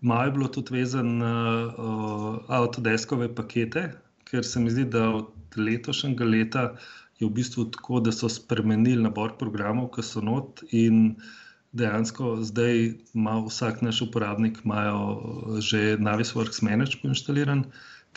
malo 0.00 0.24
je 0.24 0.30
bilo 0.30 0.48
tudi 0.48 0.74
vezano 0.74 1.12
na 1.24 1.34
uh, 1.66 2.38
avtodeskove 2.48 3.34
pakete, 3.34 3.92
ker 4.24 4.44
se 4.44 4.60
mi 4.60 4.70
zdi, 4.70 4.84
da 4.84 5.08
od 5.10 5.56
letošnjega 5.56 6.24
leta 6.24 6.64
je 7.18 7.26
v 7.26 7.34
bistvu 7.34 7.70
tako, 7.74 8.00
da 8.00 8.12
so 8.12 8.28
spremenili 8.28 9.02
nabor 9.02 9.36
programov, 9.38 9.92
ki 9.94 10.02
so 10.02 10.24
not 10.24 10.64
in. 10.70 11.16
Dejansko 11.78 12.38
zdaj 12.48 12.78
ima 13.14 13.34
vsak 13.44 13.82
naš 13.84 13.98
uporabnik 14.02 14.62
že 15.60 15.98
Navisworks 16.00 16.62
Management 16.64 17.12
inštaliran, 17.12 17.66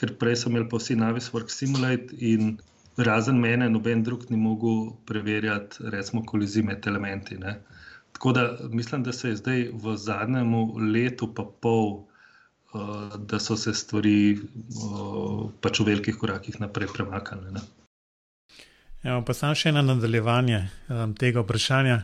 ker 0.01 0.15
prej 0.17 0.41
so 0.41 0.49
imeli 0.49 0.65
pa 0.69 0.79
vsi 0.81 0.97
Naviswork 0.97 1.53
Simulate 1.53 2.17
in 2.17 2.55
razen 2.97 3.37
mene, 3.39 3.69
noben 3.69 4.03
drug 4.03 4.25
ni 4.29 4.37
mogel 4.37 4.95
preverjati, 5.05 5.89
recimo, 5.93 6.23
kolizij 6.25 6.65
med 6.65 6.87
elementi. 6.87 7.37
Ne. 7.37 7.59
Tako 8.11 8.31
da 8.31 8.57
mislim, 8.69 9.03
da 9.03 9.13
se 9.13 9.29
je 9.29 9.35
zdaj 9.35 9.67
v 9.83 9.95
zadnjem 9.97 10.55
letu, 10.93 11.29
pa 11.33 11.45
pol, 11.61 12.03
uh, 12.73 13.15
da 13.17 13.39
so 13.39 13.55
se 13.57 13.73
stvari 13.73 14.39
uh, 14.39 15.49
pač 15.61 15.79
v 15.79 15.87
velikih 15.93 16.17
korakih 16.17 16.59
naprej 16.59 16.91
premaknile. 16.93 17.63
Ja, 19.01 19.21
pa 19.25 19.33
samo 19.33 19.55
še 19.57 19.71
eno 19.71 19.81
nadaljevanje 19.81 20.59
um, 20.89 21.15
tega 21.17 21.41
vprašanja. 21.41 22.01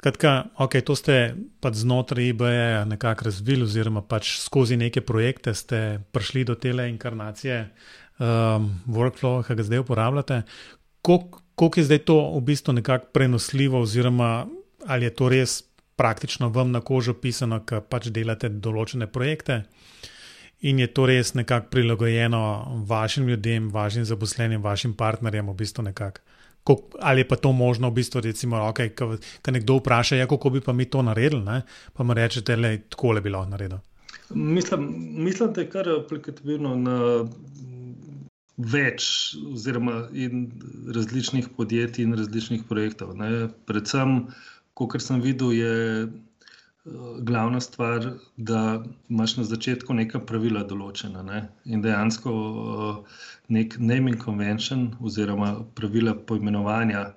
Skratka, 0.00 0.48
okay, 0.56 0.80
to 0.80 0.96
ste 0.96 1.36
pač 1.60 1.82
znotraj 1.84 2.32
IBE 2.32 2.88
nekako 2.88 3.28
razvili, 3.28 3.66
oziroma 3.68 4.00
pač 4.00 4.38
skozi 4.40 4.78
neke 4.80 5.04
projekte 5.04 5.52
ste 5.52 6.00
prišli 6.16 6.44
do 6.48 6.54
te 6.56 6.72
inkarnacije 6.72 7.58
um, 8.16 8.70
workflow, 8.88 9.44
ki 9.44 9.58
ga 9.58 9.66
zdaj 9.68 9.82
uporabljate. 9.84 10.38
Kako 11.04 11.72
je 11.76 11.84
zdaj 11.84 12.00
to 12.08 12.16
v 12.32 12.40
bistvu 12.40 12.72
nekako 12.80 13.12
prenosljivo, 13.12 13.84
oziroma 13.84 14.46
ali 14.88 15.04
je 15.04 15.12
to 15.12 15.28
res 15.28 15.60
praktično 16.00 16.48
vam 16.48 16.72
na 16.72 16.80
kožo 16.80 17.12
pisano, 17.12 17.60
ker 17.60 17.84
pač 17.84 18.08
delate 18.08 18.48
določene 18.48 19.04
projekte 19.04 19.66
in 20.64 20.80
je 20.80 20.88
to 20.96 21.04
res 21.12 21.34
nekako 21.36 21.68
prilagojeno 21.76 22.40
vašim 22.88 23.28
ljudem, 23.28 23.68
vašim 23.68 24.08
zaposlenim, 24.08 24.62
vašim 24.64 24.96
partnerjem, 24.96 25.52
v 25.52 25.60
bistvu 25.60 25.84
nekako 25.92 26.24
ali 27.00 27.20
je 27.20 27.28
pa 27.28 27.36
to 27.36 27.52
možno, 27.52 27.90
v 27.90 27.94
bistvu, 27.94 28.20
recimo, 28.20 28.56
okay, 28.56 28.92
ko 28.94 29.50
nekdo 29.50 29.78
vpraša, 29.80 30.16
ja, 30.16 30.26
kako 30.26 30.50
bi 30.50 30.60
pa 30.60 30.72
mi 30.72 30.84
to 30.84 31.02
naredili, 31.02 31.42
ne? 31.44 31.62
pa 31.92 32.04
mu 32.04 32.14
rečete, 32.14 32.56
da 32.56 32.68
je 32.68 32.82
tako 32.88 33.12
le 33.12 33.20
bilo 33.20 33.44
naredjeno. 33.46 33.80
Mislim, 34.34 34.94
mislim, 35.24 35.52
da 35.52 35.60
je 35.60 35.70
kar 35.70 35.88
aplikativno 35.88 36.76
na 36.76 36.98
več 38.56 39.34
oziroma 39.52 40.08
različnih 40.94 41.48
podjetij 41.56 42.04
in 42.04 42.14
različnih 42.14 42.62
projektov. 42.68 43.16
Ne? 43.16 43.48
Predvsem, 43.66 44.26
kot 44.74 45.00
sem 45.02 45.20
videl, 45.24 45.52
je 45.52 45.72
glavna 47.20 47.60
stvar, 47.60 48.12
da 48.36 48.84
imaš 49.08 49.36
na 49.36 49.44
začetku 49.44 49.94
neka 49.94 50.20
pravila 50.26 50.62
določena. 50.64 51.22
Ne? 51.22 51.42
In 51.64 51.82
dejansko 51.84 52.32
nek 53.52 53.76
naming 53.78 54.20
convention 54.22 54.90
oziroma 55.00 55.52
pravila 55.76 56.14
poimenovanja, 56.14 57.10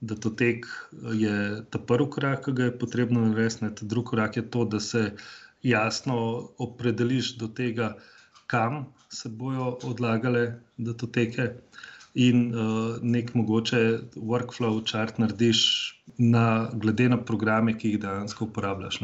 da 0.00 0.16
to 0.18 0.30
tek 0.30 0.66
je 1.14 1.34
ta 1.70 1.78
prvi 1.78 2.08
korak, 2.10 2.44
ki 2.46 2.56
ga 2.58 2.64
je 2.70 2.78
potrebno 2.78 3.26
narediti, 3.28 3.86
drugi 3.86 4.14
korak 4.14 4.36
je 4.36 4.48
to, 4.50 4.64
da 4.64 4.80
se 4.80 5.12
jasno 5.62 6.16
opredeliš 6.58 7.36
do 7.38 7.48
tega, 7.48 7.94
kam 8.46 8.86
se 9.08 9.28
bojo 9.28 9.76
odlagale 9.86 10.58
datoteke 10.76 11.52
in 12.14 12.52
uh, 12.54 12.98
nek 13.02 13.32
mogoče 13.34 13.80
workflow 14.16 14.82
chart 14.84 15.18
narediš 15.18 15.62
na, 16.18 16.68
glede 16.74 17.08
na 17.08 17.16
programe, 17.16 17.76
ki 17.78 17.94
jih 17.94 18.02
dejansko 18.02 18.50
uporabljaš. 18.50 19.00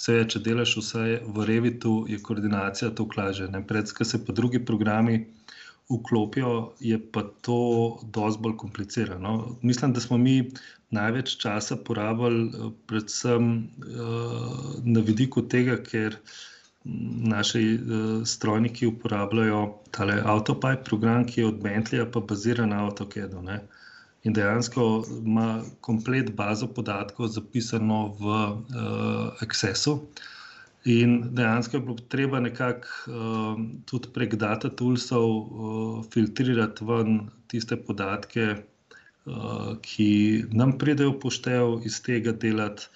Vse, 0.00 0.16
če 0.32 0.40
delaš 0.40 0.78
vse 0.80 1.20
v 1.26 1.44
Revitu, 1.44 2.06
je 2.08 2.20
koordinacija 2.24 2.90
to 2.96 3.04
klaže. 3.08 3.50
Predskaj 3.68 4.06
se 4.08 4.24
pa 4.24 4.32
drugi 4.32 4.62
programi 4.64 5.26
vklopijo, 5.90 6.72
je 6.80 6.98
pa 7.12 7.22
to 7.42 8.00
dosti 8.14 8.42
bolj 8.42 8.56
komplicirano. 8.56 9.56
Mislim, 9.62 9.92
da 9.92 10.00
smo 10.00 10.18
mi 10.18 10.50
največ 10.90 11.36
časa 11.42 11.76
porabili, 11.76 12.46
eh, 12.46 12.70
predvsem 12.86 13.50
uh, 13.56 14.78
na 14.84 15.00
vidiku 15.00 15.42
tega, 15.42 15.76
ker 15.82 16.16
naši 16.84 17.74
uh, 17.74 18.26
strojniki 18.26 18.86
uporabljajo 18.86 19.78
tale 19.90 20.22
Autopipe 20.24 20.84
program, 20.84 21.26
ki 21.26 21.40
je 21.40 21.46
od 21.46 21.60
Bentleya, 21.62 22.06
pa 22.12 22.20
bazira 22.20 22.66
na 22.66 22.84
AutoCAD-u. 22.86 23.44
In 24.22 24.32
dejansko 24.36 25.04
ima 25.24 25.62
komplet 25.80 26.32
bazo 26.36 26.66
podatkov 26.66 27.28
zapisano 27.28 28.16
v 28.20 28.24
uh, 28.24 29.42
Accessu. 29.42 30.00
In 30.84 31.34
dejansko 31.36 31.76
je 31.76 31.80
bilo 31.80 31.96
treba 32.08 32.40
nekako 32.40 32.88
uh, 33.12 33.60
tudi 33.86 34.08
prek 34.14 34.34
data 34.34 34.68
toolsov 34.68 35.28
uh, 35.28 36.04
filtrirati 36.12 36.84
ven 36.84 37.20
tiste 37.48 37.76
podatke, 37.76 38.54
uh, 39.26 39.76
ki 39.82 40.10
nam 40.52 40.78
pridejo 40.78 41.18
poštev, 41.20 41.80
iz 41.84 42.00
tega 42.02 42.32
delati 42.32 42.88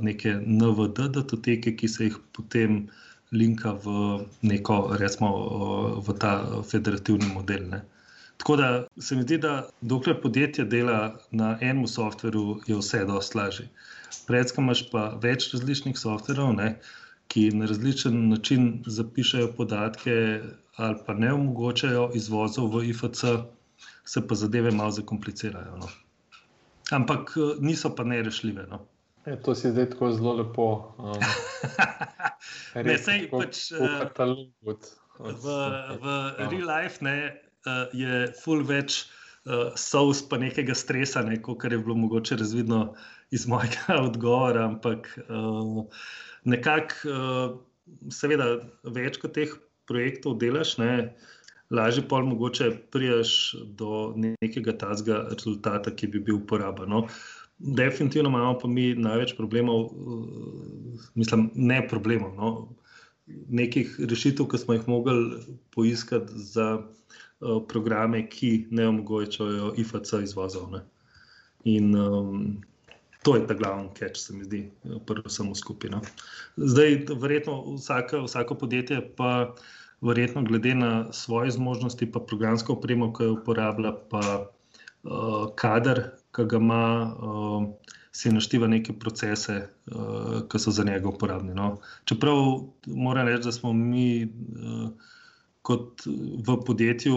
neke 0.00 0.34
NVD 0.46 1.08
datoteke, 1.14 1.72
ki 1.76 1.88
se 1.88 2.04
jih 2.04 2.18
potem 2.36 2.88
linka 3.32 3.72
v 3.72 4.26
neko, 4.42 4.96
recimo, 4.98 5.30
uh, 5.30 6.04
v 6.04 6.18
ta 6.18 6.62
federativni 6.66 7.30
model. 7.34 7.68
Ne. 7.70 7.82
Tako 8.36 8.56
da 8.56 8.86
se 8.98 9.16
mi 9.16 9.22
zdi, 9.22 9.38
da 9.38 9.68
dokler 9.80 10.20
podjetje 10.22 10.64
dela 10.64 11.18
na 11.30 11.58
enem 11.60 11.86
softveru, 11.86 12.60
je 12.66 12.76
vse 12.76 13.04
dosti 13.04 13.38
lažje. 13.38 13.68
Predskaj 14.26 14.64
imaš 14.64 14.82
pa 14.90 15.02
več 15.22 15.50
različnih 15.52 15.98
softverov, 15.98 16.54
ne, 16.56 16.74
ki 17.28 17.50
na 17.54 17.68
različen 17.70 18.28
način 18.28 18.82
zapišajo 18.86 19.52
podatke 19.56 20.14
ali 20.80 20.96
pa 21.06 21.14
ne 21.14 21.32
omogočajo 21.32 22.10
izvozov 22.14 22.70
v 22.74 22.84
IFC. 22.90 23.24
se 24.04 24.20
pa 24.28 24.34
zadeve 24.34 24.70
malo 24.70 24.90
zakomplicirajo. 24.90 25.76
No. 25.76 25.88
Ampak 26.90 27.36
niso 27.60 27.94
pa 27.94 28.04
nerešljive. 28.04 28.66
No. 28.70 28.80
Je, 29.26 29.36
to 29.44 29.54
si 29.54 29.70
zdaj 29.70 29.90
tako 29.92 30.10
zelo 30.16 30.32
lepo. 30.40 30.66
Um, 30.98 31.20
ne, 32.88 32.96
sej, 32.98 33.26
pač, 33.28 33.68
uh, 33.76 34.08
v, 35.20 35.56
v 36.00 36.06
ja. 36.40 36.48
real 36.48 36.64
life 36.64 37.04
ne, 37.04 37.16
uh, 37.68 37.84
je 37.92 38.30
full 38.40 38.64
več 38.64 39.02
uh, 39.44 39.76
sous, 39.76 40.22
pa 40.24 40.40
nekega 40.40 40.72
stresa, 40.72 41.20
ne, 41.26 41.36
kar 41.36 41.72
je 41.72 41.82
bilo 41.82 41.98
mogoče 42.00 42.40
razvidno 42.40 42.94
iz 43.30 43.44
mojega 43.44 44.00
odgovora. 44.08 44.64
Ampak 44.72 45.12
uh, 45.28 45.84
nekako, 46.48 47.12
uh, 47.12 48.08
seveda, 48.08 48.54
več 48.88 49.20
kot 49.20 49.36
teh 49.36 49.52
projektov 49.90 50.40
delaš. 50.40 50.78
Ne, 50.80 51.12
Lažje 51.70 52.02
pa 52.10 52.18
mogoče 52.18 52.72
priješ 52.90 53.54
do 53.78 54.10
nekega 54.18 54.72
tazga 54.74 55.20
rezultata, 55.30 55.92
ki 55.94 56.08
bi 56.10 56.18
bil 56.18 56.40
uporaben. 56.40 56.90
No. 56.90 57.04
Definitivno 57.60 58.28
imamo 58.28 58.58
pa 58.58 58.68
mi 58.68 58.94
največ 58.94 59.34
problemov, 59.36 59.80
uh, 59.80 61.00
mislim, 61.14 61.50
ne 61.54 61.82
problemov, 61.88 62.34
no. 62.36 62.68
nekih 63.48 63.92
rešitev, 64.10 64.48
ki 64.48 64.58
smo 64.58 64.74
jih 64.74 64.88
mogli 64.88 65.42
poiskati 65.70 66.32
za 66.34 66.70
uh, 66.80 67.60
programe, 67.68 68.24
ki 68.28 68.66
ne 68.70 68.88
omogočajo 68.88 69.74
IFC 69.76 70.22
izvozov. 70.24 70.70
Ne. 70.72 70.80
In 71.64 71.94
um, 71.96 72.62
to 73.22 73.36
je 73.36 73.46
ta 73.46 73.54
glavni 73.54 73.90
catch, 73.98 74.16
se 74.16 74.34
mi 74.34 74.44
zdi, 74.44 74.70
prvo 75.06 75.28
samo 75.28 75.54
skupino. 75.54 76.00
Zdaj, 76.56 77.04
verjetno 77.20 77.74
vsaka, 77.76 78.22
vsako 78.24 78.54
podjetje 78.54 79.02
pa 79.16 79.54
verjetno 80.00 80.42
glede 80.42 80.74
na 80.74 81.12
svoje 81.12 81.50
zmožnosti, 81.50 82.12
pa 82.12 82.20
programsko 82.20 82.72
opremo, 82.72 83.12
ki 83.12 83.28
jo 83.28 83.36
uporablja, 83.36 83.92
pa 84.10 84.22
uh, 84.40 85.52
kader, 85.54 86.02
ki 86.36 86.46
ga 86.50 86.56
ima, 86.56 86.82
uh, 87.14 87.94
si 88.12 88.32
naštiva 88.32 88.66
neke 88.66 88.92
procese, 88.98 89.62
uh, 89.92 90.42
ki 90.50 90.58
so 90.58 90.70
za 90.70 90.84
njega 90.84 91.08
uporabni. 91.08 91.54
No. 91.54 91.76
Čeprav 92.04 92.36
moram 92.86 93.28
reči, 93.28 93.44
da 93.44 93.52
smo 93.52 93.72
mi 93.72 94.24
uh, 94.24 94.90
kot 95.62 96.06
v 96.46 96.60
podjetju 96.66 97.16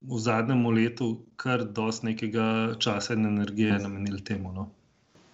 v 0.00 0.18
zadnjem 0.18 0.66
letu 0.66 1.08
kar 1.36 1.64
dosti 1.64 2.06
nekega 2.06 2.74
časa 2.78 3.14
in 3.14 3.26
energije 3.26 3.78
namenili 3.78 4.24
temu. 4.24 4.52
No. 4.52 4.70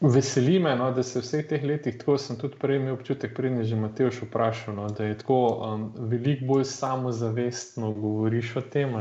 Veseli 0.00 0.58
me, 0.58 0.76
no, 0.76 0.90
da 0.92 1.02
se 1.02 1.20
v 1.20 1.22
vseh 1.22 1.46
teh 1.48 1.62
letih, 1.64 1.94
tako 1.98 2.18
sem 2.20 2.36
tudi 2.36 2.58
prej 2.60 2.76
imel 2.76 2.98
občutek, 2.98 3.32
prej 3.36 3.54
je 3.62 3.64
že 3.70 3.76
Matejš 3.80 4.18
vprašal, 4.26 4.74
no, 4.76 4.88
da 4.92 5.06
je 5.06 5.18
tako 5.18 5.38
um, 5.56 5.86
veliko 6.10 6.44
bolj 6.44 6.64
samozavestno 6.68 7.92
govoriš 7.92 8.56
o 8.56 8.60
tem. 8.60 8.92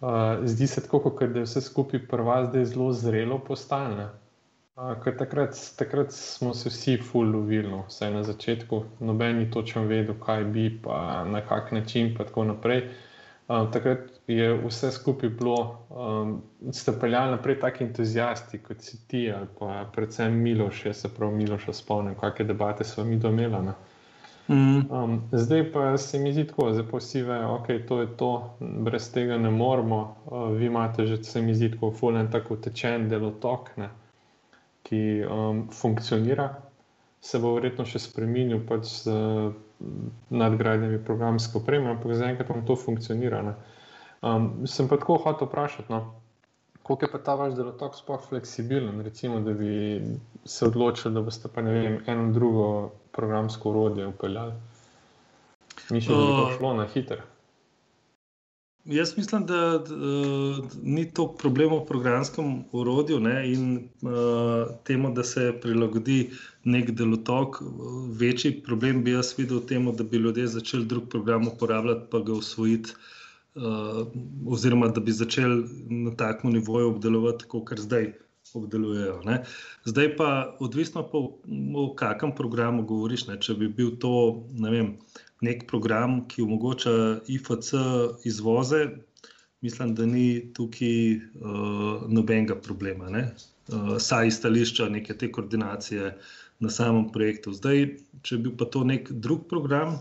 Uh, 0.00 0.08
zdi 0.48 0.66
se 0.66 0.80
tako, 0.80 0.98
kot 1.10 1.30
da 1.30 1.42
je 1.42 1.44
vse 1.44 1.60
skupaj 1.60 2.00
pri 2.08 2.22
vas 2.24 2.48
zdaj 2.48 2.64
zelo 2.64 2.92
zrelo 2.92 3.38
postalo. 3.44 4.08
Uh, 4.76 4.94
takrat, 5.18 5.58
takrat 5.76 6.12
smo 6.12 6.54
se 6.54 6.68
vsi 6.72 6.96
fullovili, 7.10 7.68
no, 7.68 7.82
vse 7.88 8.08
na 8.10 8.22
začetku, 8.24 8.84
noben 9.00 9.36
ni 9.38 9.50
točno 9.50 9.82
vedel, 9.84 10.16
kaj 10.24 10.44
bi, 10.44 10.70
pa 10.82 11.24
na 11.24 11.42
kak 11.44 11.72
način, 11.72 12.06
in 12.06 12.16
tako 12.16 12.44
naprej. 12.44 12.86
Um, 13.48 13.68
takrat 13.72 14.08
je 14.26 14.54
vse 14.64 14.90
skupaj 14.90 15.28
bilo, 15.28 15.86
um, 15.90 16.42
ste 16.72 16.92
peljali 17.00 17.30
naprej 17.30 17.60
tako 17.60 17.84
entuzijasti 17.84 18.62
kot 18.62 18.80
si 18.80 19.06
ti, 19.08 19.32
ali 19.36 19.46
pa 19.58 19.84
predvsem 19.92 20.32
Miloš, 20.32 20.84
jaz 20.86 20.96
se 20.96 21.08
prav 21.16 21.32
Miloš 21.34 21.66
spomnim, 21.72 22.14
kakšne 22.14 22.44
debate 22.44 22.84
smo 22.84 23.04
mi 23.04 23.18
domela. 23.18 23.74
Um, 24.50 25.28
zdaj 25.32 25.72
pa 25.72 25.96
se 25.98 26.18
mi 26.18 26.32
zdi 26.32 26.46
tako, 26.46 26.72
pa 26.90 26.98
vsi 26.98 27.22
vejo, 27.22 27.40
da 27.40 27.48
okay, 27.48 27.86
to 27.86 28.00
je 28.00 28.08
to, 28.16 28.56
brez 28.58 29.12
tega 29.12 29.38
ne 29.38 29.50
moremo. 29.50 30.16
Uh, 30.26 30.48
vi 30.58 30.66
imate 30.66 31.06
že, 31.06 31.22
se 31.24 31.42
mi 31.42 31.54
zdi, 31.54 31.70
tako 31.70 31.92
fulen, 31.94 32.30
tako 32.30 32.56
tečen 32.56 33.08
delotok, 33.08 33.70
ne, 33.76 33.90
ki 34.82 35.02
um, 35.22 35.68
funkcionira. 35.70 36.48
Se 37.20 37.38
bo 37.38 37.52
verjetno 37.54 37.84
še 37.86 38.00
spremenil 38.02 38.64
pač 38.66 38.88
z 39.04 39.14
uh, 39.14 39.52
nadgradnjami 40.34 40.98
programske 41.04 41.60
opreme, 41.60 41.92
ampak 41.94 42.16
zaenkrat 42.18 42.50
vam 42.50 42.64
to 42.66 42.74
funkcionira. 42.76 43.44
Um, 44.20 44.66
sem 44.66 44.88
pa 44.90 44.98
tako 44.98 45.20
hotel 45.28 45.46
vprašati, 45.46 45.92
no, 45.92 46.00
koliko 46.82 47.06
je 47.06 47.12
pa 47.12 47.20
ta 47.22 47.36
vaš 47.38 47.54
delotok 47.54 47.94
sploh 47.94 48.26
fleksibilen, 48.26 48.98
recimo, 49.06 49.38
da 49.46 49.54
bi 49.54 50.00
se 50.44 50.66
odločili, 50.66 51.14
da 51.14 51.22
boste 51.22 51.48
pa 51.54 51.62
ne 51.62 51.76
vem, 51.76 52.00
eno 52.10 52.32
drugo 52.34 52.66
programsko 53.12 53.70
urodje 53.70 54.06
upeljali. 54.06 54.52
Mišljeno, 55.90 56.20
da 56.20 56.26
bi 56.26 56.32
to 56.32 56.56
šlo 56.58 56.74
na 56.74 56.86
hitro. 56.94 57.22
Jaz 58.84 59.16
mislim, 59.16 59.46
da, 59.46 59.54
da, 59.54 59.78
da 59.78 60.68
ni 60.82 61.04
to 61.14 61.26
problem 61.38 61.74
v 61.74 61.84
programskem 61.86 62.64
urodju 62.72 63.20
ne, 63.20 63.52
in 63.52 63.74
uh, 63.76 64.70
temu, 64.84 65.12
da 65.14 65.24
se 65.24 65.52
prilagodi 65.62 66.30
nek 66.64 66.90
delotok. 66.90 67.60
Večji 68.20 68.62
problem 68.64 69.04
bi 69.04 69.12
jaz 69.12 69.34
videl 69.38 69.60
v 69.60 69.66
tem, 69.66 69.90
da 69.96 70.04
bi 70.04 70.16
ljudje 70.16 70.46
začeli 70.46 70.84
drug 70.84 71.10
program 71.12 71.48
uporabljati, 71.48 72.08
pa 72.10 72.18
ga 72.18 72.32
usvojiti. 72.32 72.96
Uh, 73.54 74.06
oziroma, 74.48 74.88
da 74.88 75.00
bi 75.00 75.12
začeli 75.12 75.64
na 75.90 76.16
takem 76.16 76.52
nivoju 76.52 76.94
obdelovati, 76.94 77.44
kot 77.48 77.74
zdaj 77.76 78.12
obdelujejo. 78.54 79.20
Ne. 79.24 79.42
Zdaj 79.84 80.16
pa, 80.16 80.30
odvisno 80.60 81.04
pa 81.10 81.18
o 81.76 81.84
kakem 81.96 82.34
programu 82.36 82.84
govoriš. 82.86 83.26
Ne. 83.28 83.38
Če 83.40 83.56
bi 83.60 83.68
bil 83.68 83.94
to 84.02 84.12
ne 84.58 84.72
vem, 84.72 84.90
nek 85.44 85.66
program, 85.70 86.22
ki 86.28 86.44
omogoča 86.46 86.94
IFC 87.28 87.72
izvoze, 88.28 88.86
mislim, 89.60 89.94
da 89.94 90.06
ni 90.08 90.26
tukaj 90.56 90.98
uh, 91.16 92.08
nobenega 92.08 92.56
problema. 92.56 93.10
Uh, 93.10 93.96
saj 93.98 94.32
iz 94.32 94.40
stališča 94.40 94.88
neke 94.88 95.16
te 95.16 95.30
koordinacije 95.32 96.14
na 96.60 96.70
samem 96.70 97.08
projektu. 97.12 97.52
Zdaj, 97.56 97.86
če 98.22 98.36
bi 98.36 98.48
bil 98.48 98.58
pa 98.60 98.68
to 98.72 98.84
nek 98.84 99.08
drug 99.12 99.48
program 99.48 99.98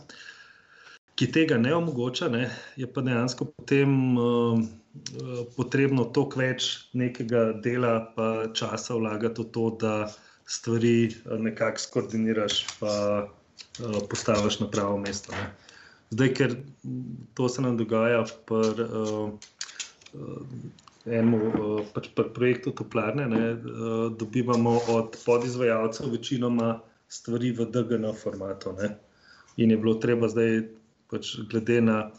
ki 1.20 1.28
tega 1.36 1.58
ne 1.60 1.74
omogoča, 1.76 2.30
ne, 2.32 2.46
je 2.80 2.88
pa 2.88 3.04
dejansko 3.04 3.50
potem 3.52 3.96
uh, 4.16 4.62
potrebno 5.56 6.06
toliko 6.16 6.40
več 6.42 6.70
nekega 6.98 7.52
dela 7.64 7.94
in 8.16 8.30
časa 8.58 8.98
vlagati 8.98 9.44
v 9.44 9.52
to, 9.54 9.66
da 9.82 9.94
stvari 10.50 11.10
uh, 11.10 11.38
nekako 11.38 11.84
skoordiniraš 11.84 12.64
in 12.66 12.90
uh, 12.90 13.30
postaviš 14.10 14.60
na 14.64 14.68
pravo 14.72 14.98
mesto. 14.98 15.32
Ne. 15.36 15.52
Zdaj, 16.10 16.34
ker 16.34 16.56
to 17.38 17.50
se 17.50 17.62
nam 17.62 17.78
dogaja 17.78 18.24
pri 18.50 18.88
uh, 18.88 19.30
enem 21.06 21.36
uh, 21.38 21.84
pač 21.94 22.10
pr 22.18 22.32
projektu 22.34 22.74
Toplarne, 22.74 23.28
ne, 23.30 23.46
uh, 23.54 24.10
dobivamo 24.18 24.80
od 24.90 25.20
podizvajalcev 25.26 26.10
večinoma 26.18 26.80
stvari 27.10 27.54
v 27.54 27.70
DGN 27.70 28.10
formatu. 28.18 28.74
Ne. 28.82 28.96
In 29.58 29.72
je 29.72 29.78
bilo 29.78 29.96
treba 30.02 30.30
zdaj 30.30 30.64
pač 31.10 31.38
glede 31.50 31.82
na 31.82 32.10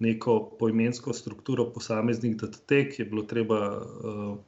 neko 0.00 0.56
poimensko 0.58 1.12
strukturo 1.12 1.68
posameznih 1.72 2.36
datotek, 2.36 2.98
je 2.98 3.04
bilo 3.04 3.22
treba 3.22 3.60
uh, 3.76 4.38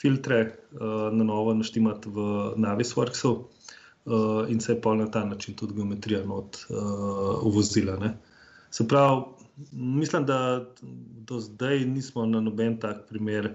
filtre 0.00 0.40
uh, 0.44 0.80
na 1.12 1.24
novo 1.24 1.54
naštimati 1.54 2.08
v 2.08 2.26
Navisworksu 2.56 3.32
uh, 3.32 4.44
in 4.48 4.60
se 4.60 4.72
je 4.72 4.80
pa 4.80 4.94
na 4.94 5.10
ta 5.10 5.24
način 5.24 5.54
tudi 5.54 5.74
geometrija 5.74 6.24
not 6.24 6.56
uh, 6.68 6.76
uvozila. 7.42 7.96
Ne. 7.96 8.18
Se 8.70 8.88
pravi, 8.88 9.22
mislim, 9.72 10.26
da 10.26 10.66
do 11.28 11.40
zdaj 11.40 11.78
nismo 11.78 12.26
na 12.26 12.40
noben 12.40 12.78
tak 12.80 13.08
primer 13.08 13.54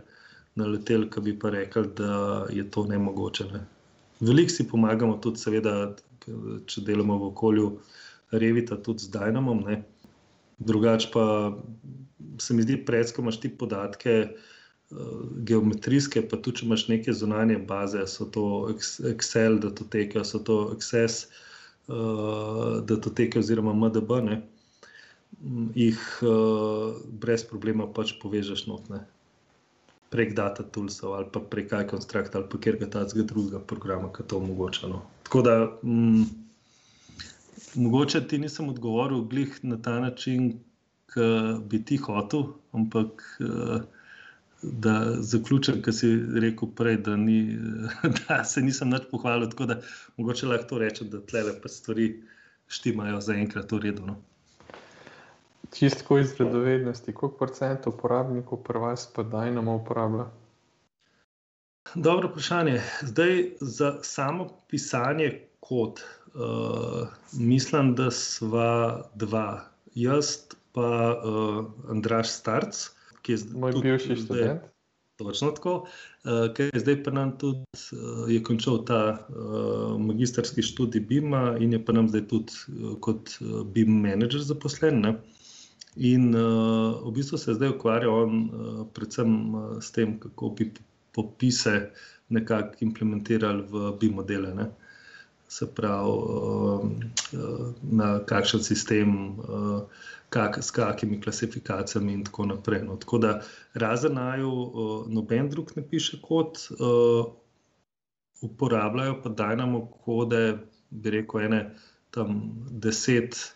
naleteli, 0.55 1.09
ki 1.09 1.21
bi 1.21 1.39
pa 1.39 1.49
rekli, 1.49 1.87
da 1.97 2.45
je 2.49 2.71
to 2.71 2.85
ne 2.85 2.97
mogoče. 2.97 3.45
Ne. 3.53 3.65
Veliko 4.19 4.49
si 4.49 4.67
pomagamo 4.67 5.17
tudi, 5.17 5.39
seveda, 5.39 5.95
če 6.65 6.81
delamo 6.81 7.17
v 7.17 7.31
okolju 7.31 7.71
Revita, 8.31 8.77
tudi 8.81 9.05
z 9.05 9.11
Dynamom. 9.13 9.65
Ne. 9.67 9.83
Drugače 10.59 11.09
pa 11.13 11.25
se 12.39 12.53
mi 12.53 12.61
zdi, 12.61 12.83
da 12.87 13.01
imaš 13.19 13.39
ti 13.39 13.49
podatke, 13.49 14.27
uh, 14.91 14.97
geometrijske, 15.37 16.27
pa 16.29 16.37
tudi 16.37 16.61
če 16.61 16.65
imaš 16.65 16.87
neke 16.87 17.13
zunanje 17.13 17.57
baze, 17.57 18.05
so 18.07 18.25
to 18.25 18.45
Excel, 19.09 19.59
da 19.59 19.71
to 19.75 19.85
teke, 19.89 20.23
so 20.25 20.39
to 20.39 20.59
Access, 20.75 21.27
uh, 21.87 22.81
da 22.85 22.99
to 23.01 23.09
teke, 23.09 23.39
oziroma 23.39 23.73
MDB, 23.73 24.19
ne, 24.25 24.41
jih 25.75 25.99
uh, 26.21 26.93
brez 27.19 27.43
problema 27.49 27.87
pač 27.87 28.15
povežeš 28.21 28.67
notne. 28.69 29.03
Prek 30.13 30.35
data 30.37 30.61
toolsov 30.61 31.15
ali 31.17 31.25
pa 31.33 31.41
prek 31.41 31.71
iConstruct 31.73 32.35
ali 32.37 32.45
pa 32.49 32.57
kjer 32.61 32.77
ga 32.83 32.89
ta 32.93 33.01
drugega 33.09 33.59
programa, 33.59 34.11
ki 34.13 34.27
to 34.29 34.37
omogoča. 34.37 34.87
No. 34.87 35.01
Tako 35.25 35.41
da. 35.41 35.55
Mm, 35.81 36.42
mogoče 37.75 38.27
ti 38.27 38.37
nisem 38.37 38.69
odgovoril 38.69 39.23
glih 39.29 39.59
na 39.63 39.81
ta 39.81 39.99
način, 39.99 40.53
ki 41.13 41.29
bi 41.69 41.83
ti 41.85 41.97
hotel, 41.97 42.43
ampak 42.71 43.23
da 44.63 45.21
zaključim, 45.21 45.81
kar 45.81 45.93
si 45.93 46.09
rekel 46.41 46.69
prej, 46.75 46.97
da, 46.97 47.15
ni, 47.15 47.57
da 48.19 48.43
se 48.43 48.61
nisem 48.61 48.91
več 48.91 49.09
pohvalil. 49.11 49.49
Tako 49.51 49.65
da 49.65 49.79
mogoče 50.17 50.47
lahko 50.47 50.69
to 50.69 50.79
rečem, 50.83 51.09
da 51.09 51.21
tle 51.21 51.43
pa 51.61 51.69
stvari 51.69 52.13
štimajo 52.67 53.19
za 53.21 53.35
enkrat 53.35 53.71
v 53.71 53.81
redu. 53.87 54.05
No. 54.07 54.15
Čistko 55.73 56.19
iz 56.21 56.35
redovednosti, 56.39 57.13
koliko 57.13 57.37
procentov 57.37 57.95
uporabnikov 57.95 58.63
pri 58.63 58.79
vas 58.79 59.07
pa 59.13 59.23
Dynamo 59.23 59.75
uporablja? 59.81 60.29
Dobro 61.95 62.29
vprašanje. 62.29 62.81
Zdaj 63.01 63.43
za 63.59 63.97
samo 64.01 64.47
pisanje 64.67 65.41
kod, 65.59 66.03
uh, 66.35 67.07
mislim, 67.33 67.95
da 67.95 68.11
sva 68.11 69.03
dva. 69.15 69.69
Jaz 69.95 70.37
pa 70.73 71.21
uh, 71.21 71.65
Andraš 71.89 72.31
Starc, 72.33 72.87
ki 73.21 73.35
je 73.35 73.37
zdaj 73.37 73.59
moj 73.61 73.81
bivši 73.81 74.15
študent. 74.15 74.61
Točno 75.21 75.51
tako, 75.51 75.73
uh, 76.25 76.47
ki 76.55 76.69
je 76.73 76.79
zdaj 76.81 77.03
pa 77.03 77.11
nam 77.13 77.35
tudi 77.37 77.61
uh, 77.93 78.25
je 78.27 78.41
končal 78.43 78.81
ta 78.85 79.27
uh, 79.29 79.99
magistrski 80.01 80.61
študij 80.65 81.05
BIM-a 81.05 81.57
in 81.61 81.73
je 81.73 81.85
pa 81.85 81.93
nam 81.93 82.09
zdaj 82.09 82.27
tudi 82.27 82.53
uh, 82.73 82.95
kot 82.99 83.37
uh, 83.41 83.61
BIM 83.63 84.01
menedžer 84.01 84.41
zaposlen. 84.41 85.01
Ne? 85.05 85.13
In 85.95 86.33
uh, 86.33 86.97
v 87.05 87.13
bistvu 87.13 87.37
se 87.37 87.53
zdaj 87.53 87.75
ukvarja 87.75 88.09
on 88.09 88.49
uh, 88.49 88.81
predvsem 88.93 89.53
uh, 89.53 89.77
s 89.81 89.93
tem, 89.93 90.17
kako 90.19 90.49
bi 90.57 90.71
popise 91.13 91.93
nekako 92.33 92.81
implementirali 92.81 93.61
v 93.69 93.91
BIM 94.01 94.17
modele. 94.17 94.55
Ne? 94.57 94.71
Se 95.47 95.67
pravi, 95.75 96.10
uh, 96.10 96.82
na 97.82 98.19
kakšen 98.25 98.63
sistem, 98.63 99.39
uh, 99.39 99.82
kak, 100.29 100.58
s 100.62 100.71
kakimi 100.71 101.21
klasifikacijami, 101.21 102.13
in 102.13 102.23
tako 102.23 102.45
naprej. 102.45 102.82
No, 102.84 102.97
tako 102.97 103.17
da, 103.17 103.41
razen 103.73 104.13
naju, 104.13 104.51
uh, 104.51 105.08
noben 105.08 105.49
drug 105.49 105.71
ne 105.75 105.84
piše 105.89 106.17
uh, 106.29 107.25
uporabljajo 108.41 109.21
pa 109.23 109.29
Dynamo 109.29 109.88
kode, 110.06 110.58
bi 110.89 111.10
rekel, 111.10 111.41
ene 111.41 111.75
tam 112.12 112.41
deset 112.69 113.56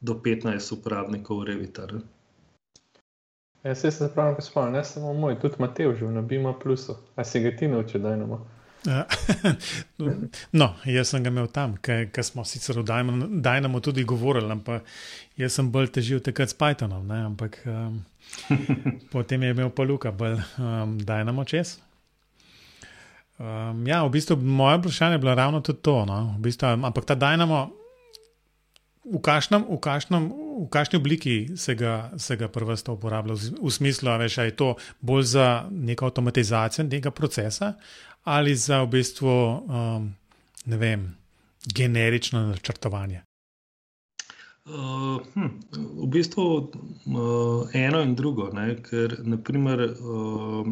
do 0.00 0.16
petnajst 0.22 0.72
uporabnikov 0.72 1.44
Revitar. 1.44 1.92
Jaz 3.62 3.78
se 3.78 3.90
zapravim, 3.90 4.34
da 4.34 4.42
spomnim, 4.42 4.72
ne 4.72 4.84
samo 4.84 5.12
moj, 5.14 5.40
tudi 5.40 5.54
Matej 5.58 5.94
že 5.94 6.06
na 6.06 6.22
Bima 6.22 6.54
Plusu. 6.58 6.96
A 7.16 7.24
si 7.24 7.40
ga 7.40 7.56
ti 7.56 7.68
naučil, 7.68 8.02
da 8.02 8.14
imamo? 8.14 8.46
no, 10.52 10.68
jaz 10.84 11.12
sem 11.12 11.22
ga 11.22 11.30
imel 11.30 11.46
tam, 11.54 11.76
ker 11.82 12.24
smo 12.26 12.44
sicer 12.48 12.80
o 12.80 12.82
Dynamo 12.82 13.80
tudi 13.80 14.04
govorili, 14.04 14.50
ampak 14.50 14.88
jaz 15.38 15.58
sem 15.58 15.70
bolj 15.70 15.92
težil 15.94 16.22
takrat 16.24 16.50
s 16.50 16.58
Pythonom, 16.58 17.06
ne? 17.06 17.20
ampak 17.30 17.60
um, 17.70 18.00
potem 19.14 19.42
je 19.42 19.54
imel 19.54 19.70
pa 19.70 19.86
Luka 19.86 20.10
bolj 20.10 20.40
um, 20.58 20.98
Dynamo 20.98 21.46
čez. 21.46 21.78
Um, 23.38 23.86
ja, 23.86 24.02
v 24.06 24.12
bistvu 24.18 24.36
moje 24.36 24.78
vprašanje 24.78 25.18
je 25.18 25.22
bilo 25.22 25.34
ravno 25.34 25.60
tudi 25.60 25.82
to. 25.82 26.04
No? 26.06 26.34
V 26.38 26.42
bistvu, 26.50 26.74
ampak 26.82 27.06
ta 27.06 27.14
Dynamo, 27.18 27.70
v 29.02 29.18
kakšnem, 29.18 29.66
v 29.66 29.78
kakšnem, 29.82 30.22
v 30.62 30.68
kakšni 30.70 30.98
obliki 30.98 31.36
se 31.58 31.74
ga, 31.74 32.10
se 32.18 32.36
ga 32.38 32.46
prvo 32.46 32.74
uporablja, 32.74 33.34
v, 33.34 33.58
v 33.62 33.70
smislu, 33.70 34.10
da 34.10 34.42
je 34.44 34.54
to 34.54 34.74
bolj 35.00 35.22
za 35.38 35.66
neko 35.70 36.06
avtomatizacijo 36.06 36.86
tega 36.86 37.10
procesa 37.10 37.74
ali 38.24 38.54
za 38.56 38.82
v 38.82 38.88
bistvu 38.96 39.28
um, 39.28 40.14
ne 40.64 40.76
vem, 40.76 41.06
generično 41.74 42.46
načrtovanje. 42.46 43.22
Uh, 44.64 45.18
hm, 45.34 45.48
v 45.74 46.06
bistvu 46.06 46.44
uh, 46.54 47.74
eno 47.74 48.02
in 48.02 48.14
drugo, 48.14 48.50
ne, 48.54 48.76
ker 48.82 49.16
naprimer, 49.26 49.82
uh, 49.90 50.68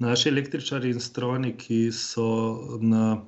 naši 0.00 0.30
električari 0.32 0.90
in 0.90 1.00
strojniki 1.00 1.92
so 1.92 2.78
na 2.80 3.20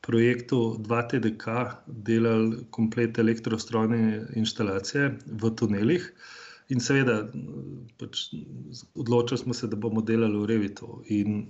projektu 0.00 0.76
2TDK 0.78 1.46
delali 1.86 2.62
komplet 2.70 3.18
elektrostrojne 3.18 4.26
instalacije 4.36 5.10
v 5.26 5.50
tunelih. 5.56 6.06
In 6.74 6.82
seveda, 6.82 7.20
pač 8.00 8.24
odločili 8.98 9.38
smo 9.38 9.54
se, 9.54 9.68
da 9.70 9.78
bomo 9.78 10.02
delali 10.02 10.40
v 10.40 10.48
Revitu. 10.50 10.88
In 11.14 11.44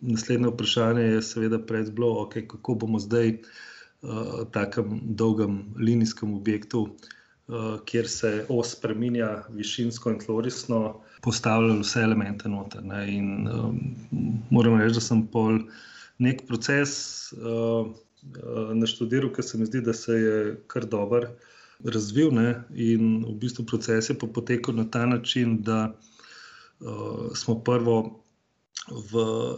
naslednje 0.00 0.50
vprašanje 0.52 1.06
je, 1.06 1.22
seveda, 1.24 1.60
prej 1.64 1.88
bilo, 1.96 2.12
okay, 2.24 2.44
kako 2.48 2.76
bomo 2.84 3.00
zdaj 3.00 3.38
uh, 3.38 4.44
takem 4.52 5.00
dolgem 5.22 5.62
linijskem 5.80 6.34
objektu, 6.36 6.82
uh, 6.90 7.78
kjer 7.88 8.08
se 8.08 8.32
os 8.52 8.74
spremenja 8.76 9.30
višinsko 9.56 10.12
in 10.12 10.20
tlorisno, 10.20 10.82
postavljali 11.24 11.80
vse 11.80 12.04
elemente 12.04 12.48
noter. 12.48 12.84
Ne? 12.84 13.04
In 13.14 13.48
um, 13.48 13.80
moram 14.50 14.76
reči, 14.80 14.98
da 15.00 15.04
sem 15.04 15.24
pol 15.32 15.62
nek 16.20 16.44
proces 16.48 16.92
uh, 17.38 17.88
uh, 17.88 18.74
naštudiral, 18.76 19.32
ker 19.32 19.44
se 19.44 19.60
mi 19.60 19.68
zdi, 19.68 19.80
da 19.84 19.96
se 19.96 20.20
je 20.20 20.36
kar 20.68 20.84
dober 20.84 21.30
razvil. 21.84 22.30
Ne? 22.32 22.64
In 22.74 23.24
v 23.24 23.34
bistvu 23.40 23.64
proces 23.66 24.10
je 24.10 24.18
pa 24.18 24.26
potekal 24.26 24.74
na 24.74 24.84
ta 24.84 25.06
način, 25.06 25.62
da 25.62 25.92
uh, 26.80 27.32
smo 27.34 27.60
prvo 27.64 28.22
v 28.90 29.12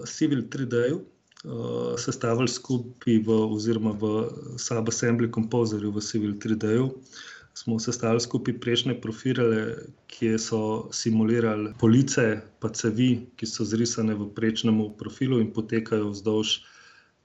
Civil 0.06 0.42
3D-ju 0.50 0.98
uh, 0.98 1.98
sestavili 1.98 2.48
skupaj, 2.48 3.18
v, 3.26 3.28
oziroma 3.54 3.92
v 3.92 4.28
Subassembly 4.58 5.30
Composerju 5.32 5.92
v 5.92 6.00
Civil 6.00 6.34
3D-ju. 6.38 6.90
Smo 7.54 7.76
sestavili 7.76 8.20
skupaj 8.20 8.60
prejšnje 8.60 8.94
profile, 9.00 9.76
ki 10.08 10.38
so 10.40 10.88
simulirali 10.88 11.74
police, 11.76 12.40
pa 12.60 12.72
cevi, 12.72 13.28
ki 13.36 13.46
so 13.46 13.64
zrisane 13.64 14.16
v 14.16 14.30
prejšnjem 14.32 14.96
profilu 14.96 15.40
in 15.40 15.52
potekajo 15.52 16.14
vzdolž 16.16 16.62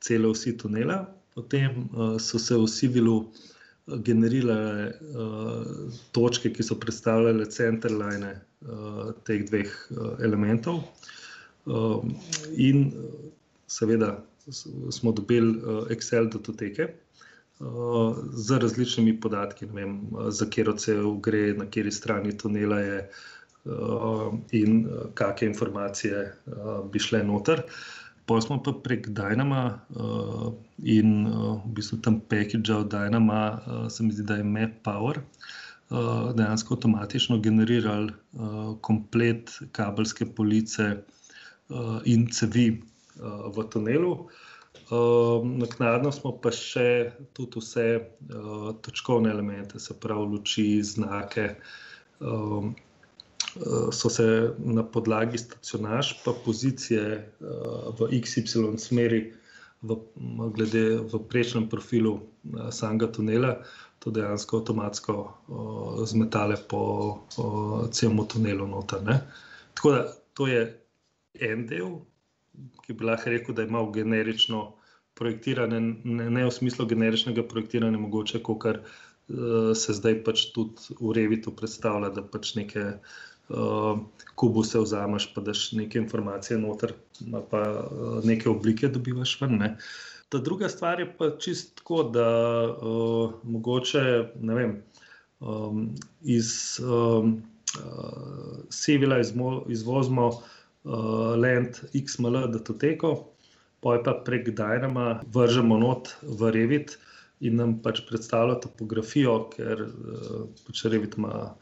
cele 0.03 0.27
vsi 0.27 0.57
tunela. 0.59 1.07
Potem 1.31 1.87
uh, 1.93 2.17
so 2.19 2.39
se 2.39 2.57
v 2.57 2.67
Civilu 2.67 3.17
uh, 3.17 3.55
generirale 3.87 4.91
uh, 4.91 5.65
točke, 6.11 6.51
ki 6.53 6.63
so 6.63 6.75
predstavljale 6.79 7.47
centerline 7.51 8.33
uh, 8.35 9.11
teh 9.27 9.45
dveh 9.47 9.73
uh, 9.91 10.15
elementov. 10.23 10.83
Uh, 11.67 12.03
in 12.55 12.91
seveda 13.67 14.17
smo 14.91 15.11
dobili 15.11 15.57
uh, 15.57 15.85
Excel 15.91 16.29
datoteke 16.31 16.93
z 18.37 18.57
različnimi 18.61 19.15
podatki, 19.17 19.65
vem, 19.73 19.95
za 20.29 20.45
katero 20.45 20.75
cev 20.77 21.07
gre, 21.25 21.55
na 21.57 21.65
kateri 21.65 21.91
strani 21.91 22.35
tunela 22.37 22.77
je 22.79 22.99
in 24.53 24.75
kakšne 25.17 25.47
informacije 25.47 26.19
bi 26.93 27.01
šle 27.01 27.23
noter. 27.25 27.63
Pa 28.27 28.41
smo 28.43 28.57
pa 28.63 28.73
prek 28.83 29.07
Dynama 29.15 29.79
in 30.83 31.11
v 31.31 31.69
bistvu 31.77 32.01
tam 32.03 32.19
package 32.19 32.73
od 32.75 32.91
Dynama, 32.91 33.59
se 33.89 34.03
mi 34.03 34.11
zdi, 34.11 34.25
da 34.27 34.35
je 34.35 34.43
MapPower. 34.43 35.21
Dejansko 36.35 36.75
avtomatično 36.75 37.37
generirali 37.39 38.11
komplet 38.83 39.53
kabelske 39.71 40.27
police 40.35 40.89
in 42.03 42.27
cevi 42.27 42.67
v 43.55 43.63
tunelu. 43.71 44.27
Um, 44.87 45.57
naknadno 45.59 46.13
smo 46.15 46.31
pa 46.39 46.51
še 46.55 47.11
tudi 47.35 47.59
vse 47.59 47.85
uh, 47.99 48.69
točkovne 48.85 49.33
elemente, 49.33 49.81
se 49.83 49.95
pravi, 49.99 50.29
luči, 50.31 50.79
znake. 50.79 51.49
Um, 52.23 52.71
so 53.91 54.09
se 54.09 54.53
na 54.57 54.83
podlagi 54.83 55.37
stacionaž, 55.37 56.13
pa 56.25 56.33
pozicije 56.45 57.33
uh, 57.39 57.99
v 57.99 58.09
XY 58.21 58.77
smeri, 58.77 59.33
v, 59.81 59.97
glede 60.55 60.97
v 61.05 61.21
prejšnjem 61.29 61.69
profilu 61.69 62.17
uh, 62.17 62.69
samega 62.69 63.11
tunela, 63.11 63.57
to 63.99 64.11
dejansko 64.13 64.61
avtomatsko 64.61 65.13
zmetale 66.05 66.55
po 66.69 66.81
celem 67.91 68.19
tunelu. 68.29 68.67
Noter, 68.67 69.01
Tako 69.73 69.91
da 69.91 70.03
to 70.37 70.47
je 70.47 70.61
en 71.41 71.65
del, 71.67 71.97
ki 72.85 72.93
bi 72.93 73.05
lahko 73.09 73.33
rekel, 73.33 73.55
da 73.57 73.65
ima 73.65 73.81
generično 73.93 74.77
projektiranje, 75.17 75.79
ne, 76.05 76.29
ne 76.29 76.45
v 76.45 76.53
smislu 76.53 76.85
generičnega 76.85 77.43
projektiranja, 77.49 77.97
mogoče, 77.97 78.43
kot 78.45 78.61
kar 78.61 78.79
se 79.75 79.93
zdaj 79.97 80.21
pač 80.23 80.45
tudi 80.53 80.93
v 81.01 81.17
Revitu 81.17 81.51
predstavlja, 81.51 82.13
da 82.13 82.21
pač 82.21 82.53
neke 82.55 82.85
uh, 82.85 83.15
kubuse 84.35 84.79
vzameš, 84.79 85.31
pa 85.33 85.41
daš 85.41 85.71
neke 85.71 85.99
informacije 85.99 86.59
noter, 86.59 86.93
pa 87.49 87.61
uh, 87.71 88.25
neke 88.25 88.49
oblike 88.49 88.87
dobivaš 88.87 89.37
ven. 89.41 89.57
Ne. 89.57 89.77
Ta 90.29 90.37
druga 90.43 90.69
stvar 90.69 90.99
je 90.99 91.07
pa 91.17 91.31
čist 91.39 91.75
tako, 91.79 92.03
da 92.03 92.27
uh, 92.67 93.33
mogoče 93.43 94.03
ne 94.41 94.55
vem. 94.55 94.75
Um, 95.39 95.95
iz 96.21 96.79
um, 96.83 97.43
uh, 97.79 98.57
Sevilla 98.69 99.19
izvozimo 99.67 100.27
uh, 100.27 100.43
Land 101.37 101.79
XML, 101.93 102.47
da 102.51 102.59
to 102.59 102.73
teko, 102.73 103.15
poj 103.81 104.03
pa 104.03 104.17
prek 104.25 104.49
Dynama 104.57 105.21
vržemo 105.33 105.77
not 105.77 106.15
v 106.21 106.51
Revit 106.51 106.97
in 107.39 107.55
nam 107.55 107.77
pač 107.85 108.01
predstavlja 108.09 108.57
topografijo, 108.65 109.39
ker 109.53 109.85
uh, 109.87 110.47
pač 110.67 110.83
Revit 110.89 111.15
ima 111.21 111.53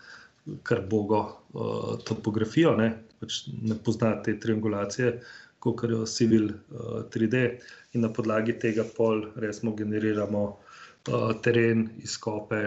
kar 0.64 0.84
bogo 0.90 1.22
uh, 1.54 1.96
topografijo, 2.06 2.76
ne, 2.78 2.92
pač 3.20 3.46
ne 3.50 3.78
pozna 3.86 4.14
te 4.24 4.38
triangulacije, 4.40 5.16
kot 5.64 5.84
jo 5.90 6.06
Civil 6.06 6.52
uh, 6.52 7.04
3D 7.14 7.44
in 7.98 8.06
na 8.06 8.12
podlagi 8.14 8.58
tega 8.62 8.86
pol 8.98 9.26
resmo 9.42 9.74
generiramo 9.78 10.44
uh, 10.52 11.32
teren, 11.42 11.88
izkope, 12.06 12.62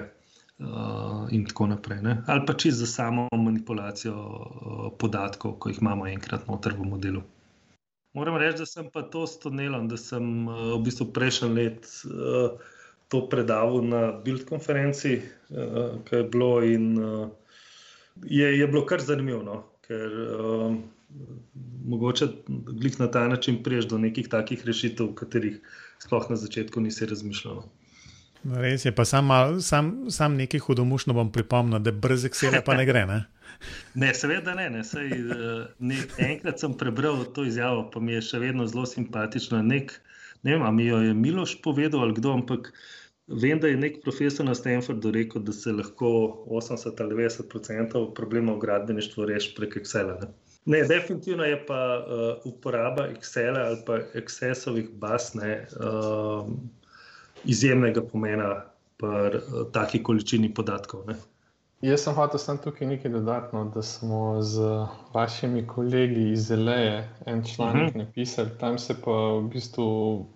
uh, 0.58 1.26
in 1.30 1.46
tako 1.46 1.66
naprej. 1.66 2.02
Ne? 2.02 2.16
Ali 2.26 2.46
pa 2.46 2.54
čisto 2.54 2.84
za 2.84 2.86
samo 2.86 3.28
manipulacijo 3.32 4.14
uh, 4.14 4.92
podatkov, 4.98 5.58
ko 5.58 5.68
jih 5.68 5.82
imamo 5.82 6.06
enkrat 6.06 6.48
noter 6.48 6.74
v 6.78 6.88
modelu. 6.88 7.22
Moram 8.16 8.36
reči, 8.40 8.58
da 8.58 8.66
sem 8.66 8.88
pa 8.90 9.02
to 9.02 9.26
s 9.26 9.38
tunelom, 9.38 9.88
da 9.88 9.96
sem 9.96 10.48
uh, 10.48 10.74
v 10.74 10.82
bistvu 10.88 11.12
prejšnji 11.14 11.48
let 11.54 11.86
uh, 12.08 12.58
to 13.08 13.26
predaval 13.28 13.84
na 13.84 14.00
Build 14.24 14.44
konferenci, 14.48 15.20
uh, 15.20 16.00
ki 16.04 16.16
je 16.16 16.24
bilo 16.32 16.58
in 16.64 16.96
uh, 16.98 17.28
je, 18.24 18.58
je 18.58 18.66
bilo 18.66 18.86
kar 18.86 19.00
zanimivo. 19.00 19.42
No? 19.42 19.62
Ker 19.86 20.12
uh, 20.38 20.76
mogoče 21.84 22.28
glih 22.48 23.00
na 23.00 23.10
ta 23.10 23.28
način 23.28 23.62
priješ 23.62 23.88
do 23.88 23.98
nekih 23.98 24.28
takih 24.28 24.66
rešitev, 24.66 25.06
o 25.06 25.14
katerih 25.14 25.60
sploh 25.98 26.30
na 26.30 26.36
začetku 26.36 26.80
nisi 26.80 27.06
razmišljal. 27.06 27.54
No? 27.54 27.68
Res 28.44 28.84
je, 28.84 28.92
pa 28.94 29.04
sam, 29.04 29.30
sam, 29.60 30.10
sam 30.10 30.36
nekaj 30.38 30.60
hudomušno 30.60 31.14
bom 31.14 31.32
pripomnil, 31.32 31.82
da 31.82 31.92
brez 31.92 32.24
Excela 32.28 32.62
pa 32.64 32.76
ne 32.78 32.86
gre. 32.86 33.06
Ne? 33.06 33.24
Ne, 33.98 34.12
seveda 34.14 34.54
ne. 34.54 34.68
ne. 34.70 34.84
Sej, 34.86 35.08
eh, 35.10 35.64
ne. 35.78 35.96
Enkrat 36.22 36.60
sem 36.62 36.76
prebral 36.78 37.24
to 37.34 37.42
izjavo, 37.48 37.88
pa 37.90 38.00
mi 38.00 38.12
je 38.14 38.20
še 38.22 38.38
vedno 38.38 38.66
zelo 38.70 38.84
simpatično. 38.86 39.58
Nek, 39.66 39.96
ne 40.46 40.54
vem, 40.54 40.62
ali 40.62 40.76
mi 40.76 40.86
jo 40.86 41.00
je 41.02 41.14
Miloš 41.14 41.56
povedal 41.64 42.04
ali 42.06 42.14
kdo, 42.14 42.36
ampak 42.38 42.70
vem, 43.28 43.60
da 43.60 43.68
je 43.68 43.76
nek 43.76 44.00
profesor 44.02 44.46
na 44.46 44.54
Stanfordu 44.54 45.10
rekel, 45.10 45.42
da 45.42 45.52
se 45.52 45.72
lahko 45.72 46.08
80 46.46 47.00
ali 47.00 47.14
90 47.14 47.56
odstotkov 47.56 48.14
problemov 48.14 48.56
v 48.56 48.66
gradbeništvu 48.66 49.24
reši 49.24 49.54
prek 49.56 49.76
Excela. 49.76 50.18
Ne. 50.20 50.32
Ne, 50.68 50.82
definitivno 50.84 51.44
je 51.44 51.66
pa 51.66 51.80
uh, 51.98 52.52
uporaba 52.52 53.08
Excela 53.08 53.68
ali 53.70 53.78
pa 53.86 54.00
Excesovih 54.14 54.90
baz. 54.90 55.32
Uh, 55.34 56.48
izjemnega 57.44 58.02
pomena 58.02 58.64
pri 58.96 59.38
uh, 59.38 59.72
taki 59.72 60.02
količini 60.02 60.54
podatkov. 60.54 61.06
Ne? 61.06 61.14
Jaz 61.80 62.02
sem 62.02 62.14
hotel 62.14 62.40
samo 62.42 62.58
tukaj 62.58 62.88
nekaj 62.88 63.10
dodatno, 63.10 63.64
da 63.74 63.82
smo 63.82 64.42
z 64.42 64.66
vašimi 65.14 65.66
kolegi 65.66 66.32
iz 66.32 66.48
Zeleje 66.48 67.08
en 67.26 67.44
članek 67.44 67.82
uh 67.82 67.88
mhm. 67.88 68.00
-huh. 68.00 68.06
napisali, 68.06 68.50
tam 68.60 68.78
se 68.78 68.94
pa 69.04 69.10
v 69.10 69.48
bistvu 69.52 70.26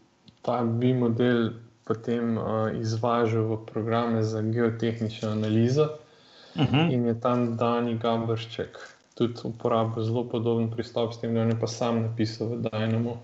ta 0.42 0.62
bi 0.64 0.94
model 0.94 1.50
potem 1.84 2.38
uh, 2.38 2.44
izvažal 2.80 3.42
v 3.42 3.58
programe 3.66 4.22
za 4.22 4.42
geotehnično 4.42 5.30
analizo 5.30 5.88
uh 6.54 6.62
mhm. 6.62 6.76
-huh. 6.76 6.92
in 6.92 7.06
je 7.06 7.20
tam 7.20 7.56
Dani 7.56 7.98
Gabršček 7.98 8.78
tudi 9.14 9.40
uporabil 9.44 10.04
zelo 10.04 10.24
podoben 10.28 10.70
pristop 10.70 11.14
s 11.14 11.20
tem, 11.20 11.34
da 11.34 11.40
je 11.40 11.60
pa 11.60 11.66
sam 11.66 12.02
napisal 12.02 12.48
v 12.48 12.62
Dynamo 12.62 13.16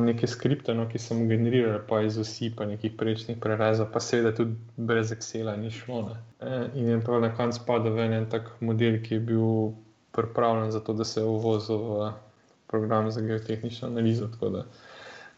neke 0.00 0.26
skripte, 0.26 0.74
no, 0.74 0.84
ki 0.88 0.98
sem 1.00 1.22
generirali, 1.28 1.80
pa 1.88 2.02
iz 2.04 2.18
vsi, 2.20 2.50
pa 2.56 2.66
nekih 2.68 2.92
prejšnjih 3.00 3.38
prerezov, 3.40 3.88
pa 3.92 4.00
seveda 4.00 4.34
tudi 4.36 4.58
brez 4.76 5.12
Excela 5.12 5.56
ni 5.56 5.70
šlo. 5.72 6.02
Ne. 6.08 6.16
E, 6.40 6.58
in 6.76 6.88
je 6.88 6.98
pa 7.00 7.16
na 7.18 7.30
koncu 7.32 7.62
padel 7.66 7.96
v 7.96 8.04
en 8.12 8.28
tak 8.28 8.50
model, 8.60 9.00
ki 9.00 9.14
je 9.14 9.20
bil 9.20 9.72
pripravljen 10.12 10.70
za 10.70 10.84
to, 10.84 10.92
da 10.92 11.04
se 11.04 11.20
je 11.20 11.24
uvozil 11.24 11.80
v 11.80 12.12
program 12.68 13.10
za 13.10 13.24
geotehnično 13.24 13.88
analizo. 13.88 14.28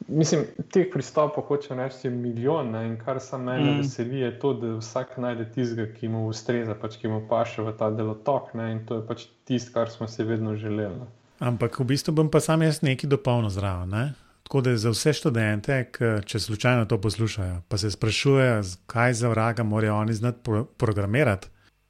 Mislim, 0.08 0.44
teh 0.70 0.86
pristopov 0.92 1.44
hoče 1.48 1.74
reči 1.74 2.10
milijon 2.10 2.70
ne, 2.70 2.84
in 2.86 2.96
kar 3.00 3.20
se 3.20 3.38
meni 3.38 3.70
mm. 3.70 3.78
veseli, 3.80 4.20
je 4.20 4.38
to, 4.38 4.52
da 4.54 4.74
vsak 4.76 5.16
najde 5.18 5.48
tistega, 5.54 5.86
ki 5.92 6.08
mu 6.12 6.26
ustreza, 6.28 6.76
pač, 6.78 6.98
ki 7.00 7.08
mu 7.10 7.22
paše 7.28 7.64
v 7.64 7.72
ta 7.78 7.88
delotok 7.90 8.52
ne, 8.54 8.70
in 8.72 8.84
to 8.86 9.00
je 9.00 9.06
pač 9.08 9.26
tisto, 9.48 9.72
kar 9.74 9.90
smo 9.90 10.08
si 10.08 10.24
vedno 10.24 10.54
želeli. 10.56 11.00
Ne. 11.00 11.08
Ampak 11.38 11.80
v 11.80 11.88
bistvu 11.90 12.14
bom 12.16 12.30
pa 12.32 12.40
sam 12.40 12.62
jaz 12.62 12.80
nekaj 12.86 13.10
dopolnil 13.10 13.50
zraven. 13.52 13.90
Ne? 13.92 14.04
Tako 14.46 14.62
da 14.62 14.76
za 14.78 14.92
vse 14.94 15.12
študente, 15.18 15.80
ki, 15.92 16.12
če 16.24 16.40
slučajno 16.40 16.86
to 16.86 17.00
poslušajo, 17.02 17.58
pa 17.68 17.78
se 17.78 17.90
sprašujejo, 17.90 18.62
kaj 18.86 19.18
za 19.18 19.28
vraga 19.32 19.66
morajo 19.66 19.96
oni 19.96 20.14
znati 20.14 20.38
pro 20.44 20.64
programirati, 20.64 21.48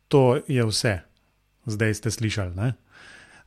to 0.09 0.40
je 0.49 0.64
vse. 0.64 0.99
Zdaj 1.66 1.95
ste 1.95 2.11
slišali, 2.11 2.55
ne? 2.57 2.73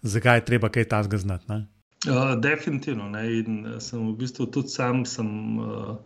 zakaj 0.02 0.38
je 0.38 0.46
treba 0.46 0.70
kaj 0.70 0.88
tasga 0.94 1.18
znati. 1.18 1.64
Uh, 2.08 2.36
definitivno. 2.40 3.10
Ne? 3.10 3.26
In 3.40 3.66
uh, 3.66 3.80
sem 3.84 4.00
v 4.08 4.16
bistvu 4.22 4.48
tudi 4.54 4.72
sam, 4.72 5.04
sem 5.06 5.60
uh, 5.60 5.98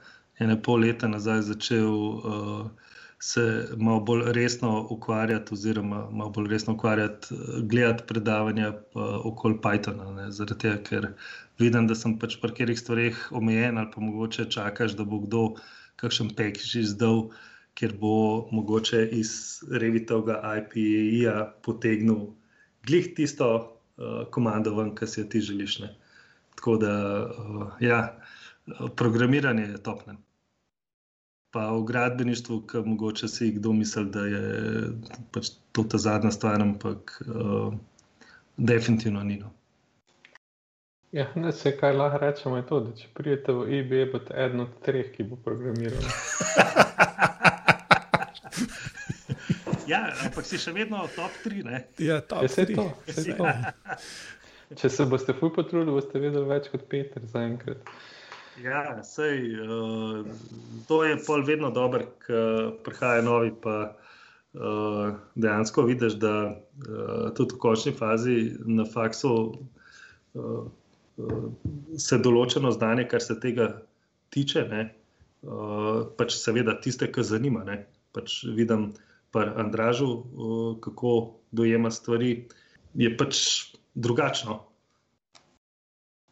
ene 0.41 0.57
pol 0.61 0.81
leta 0.85 1.07
nazaj 1.07 1.45
začel. 1.53 1.91
Uh, 1.91 2.93
se 3.23 3.67
malo 3.77 4.01
bolj 4.03 4.33
resno 4.35 4.87
ukvarjati, 4.91 5.53
oziroma 5.55 6.09
malo 6.11 6.29
bolj 6.35 6.49
resno 6.51 6.73
ukvarjati, 6.73 7.35
gledati 7.71 8.03
predavanja 8.07 8.73
okoli 9.23 9.55
Pythona. 9.63 10.09
Ne, 10.15 10.25
zaradi 10.31 10.59
tega, 10.59 10.81
ker 10.83 11.07
vidim, 11.61 11.87
da 11.87 11.95
sem 11.95 12.17
pač 12.19 12.35
pri 12.41 12.51
katerih 12.51 12.79
stvareh 12.79 13.21
omejen, 13.31 13.79
ali 13.79 13.91
pa 13.93 14.03
mogoče 14.03 14.49
čakaš, 14.51 14.97
da 14.99 15.07
bo 15.07 15.21
kdo 15.23 15.43
kakšen 16.03 16.33
pekž 16.35 16.75
izdal, 16.81 17.29
ker 17.79 17.95
bo 18.01 18.49
mogoče 18.51 19.05
iz 19.21 19.31
revitovega 19.71 20.41
IPA 20.59 21.37
potegnil 21.63 22.33
glih 22.83 23.13
tisto 23.15 23.72
uh, 23.97 24.25
komando, 24.31 24.75
ven, 24.75 24.95
ki 24.95 25.07
si 25.07 25.21
jo 25.21 25.29
ti 25.29 25.41
želiš. 25.41 25.79
Ne. 25.85 25.95
Tako 26.55 26.77
da, 26.77 26.93
uh, 27.23 27.81
ja, 27.83 28.03
programiranje 28.95 29.71
je 29.71 29.83
topne 29.83 30.17
pa 31.53 31.69
v 31.69 31.83
gradbeništvu, 31.85 32.61
ki 32.67 32.77
mogoče 32.85 33.27
si 33.27 33.51
kdo 33.51 33.73
misli, 33.73 34.05
da 34.09 34.25
je 34.25 34.41
pač 35.31 35.51
to 35.71 35.83
ta 35.83 35.97
zadnja 35.97 36.31
stvar, 36.31 36.61
ampak 36.61 37.21
uh, 37.27 37.73
definitivno 38.57 39.23
ni. 39.23 39.37
No. 39.37 39.53
Ja, 41.11 41.27
ne, 41.35 41.51
vse, 41.53 41.75
kar 41.77 41.93
lahko 41.95 42.23
rečemo, 42.25 42.57
je 42.57 42.65
to, 42.65 42.79
da 42.87 42.95
če 42.97 43.11
pridete 43.13 43.53
v 43.53 43.67
eBay, 43.79 44.09
boste 44.09 44.33
eden 44.33 44.65
od 44.65 44.73
treh, 44.81 45.13
ki 45.13 45.29
bo 45.29 45.37
programiral. 45.45 46.01
ja, 49.93 50.01
ampak 50.25 50.49
si 50.49 50.59
še 50.61 50.73
vedno 50.75 51.05
top 51.15 51.39
3. 51.45 51.63
Ja, 52.03 52.19
top 52.25 52.49
3. 52.49 52.77
Ja, 52.77 53.37
to, 53.39 53.47
če 54.81 54.89
se 54.89 55.07
boste 55.09 55.35
fuj 55.37 55.53
potrudili, 55.55 55.93
boste 55.93 56.21
vedeli 56.21 56.49
več 56.49 56.69
kot 56.73 56.87
Peter 56.91 57.23
zaenkrat. 57.29 57.93
Ja, 58.61 59.01
sej, 59.05 59.49
uh, 59.65 60.21
to 60.89 61.01
je 61.07 61.17
pol 61.25 61.45
vedno 61.45 61.71
dobro, 61.73 62.05
ker 62.25 62.73
prihaja 62.85 63.23
novi. 63.25 63.53
Pa, 63.63 63.77
uh, 64.53 65.13
dejansko 65.35 65.81
vidiš, 65.81 66.13
da 66.21 66.33
uh, 66.53 67.33
tudi 67.35 67.55
v 67.55 67.59
končni 67.59 67.93
fazi 67.97 68.37
na 68.65 68.85
faksu 68.85 69.33
uh, 70.33 70.67
uh, 71.17 71.47
se 71.97 72.19
določeno 72.21 72.71
znanje, 72.75 73.07
kar 73.09 73.25
se 73.25 73.39
tega 73.39 73.71
tiče, 74.33 74.65
ne, 74.69 74.85
uh, 75.45 76.05
pač 76.17 76.37
seveda 76.37 76.77
tiste, 76.81 77.09
ki 77.11 77.25
zanima. 77.25 77.65
Ne, 77.67 77.83
pač 78.13 78.43
vidim 78.57 78.91
pa 79.33 79.47
Andražu, 79.57 80.09
uh, 80.09 80.75
kako 80.81 81.33
dojema 81.51 81.91
stvari, 81.91 82.47
je 82.93 83.09
pač 83.17 83.37
drugačno. 83.93 84.61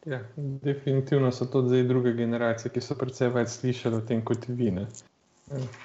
Ja, 0.06 0.20
definitivno 0.36 1.30
so 1.32 1.46
to 1.46 1.62
zdaj 1.68 1.82
druge 1.86 2.12
generacije, 2.18 2.72
ki 2.74 2.80
so 2.82 2.94
predvsej 2.98 3.30
več 3.34 3.52
slišali 3.58 3.98
o 4.00 4.06
tem 4.06 4.24
kot 4.26 4.48
vi. 4.48 4.70
Ne? 4.74 4.86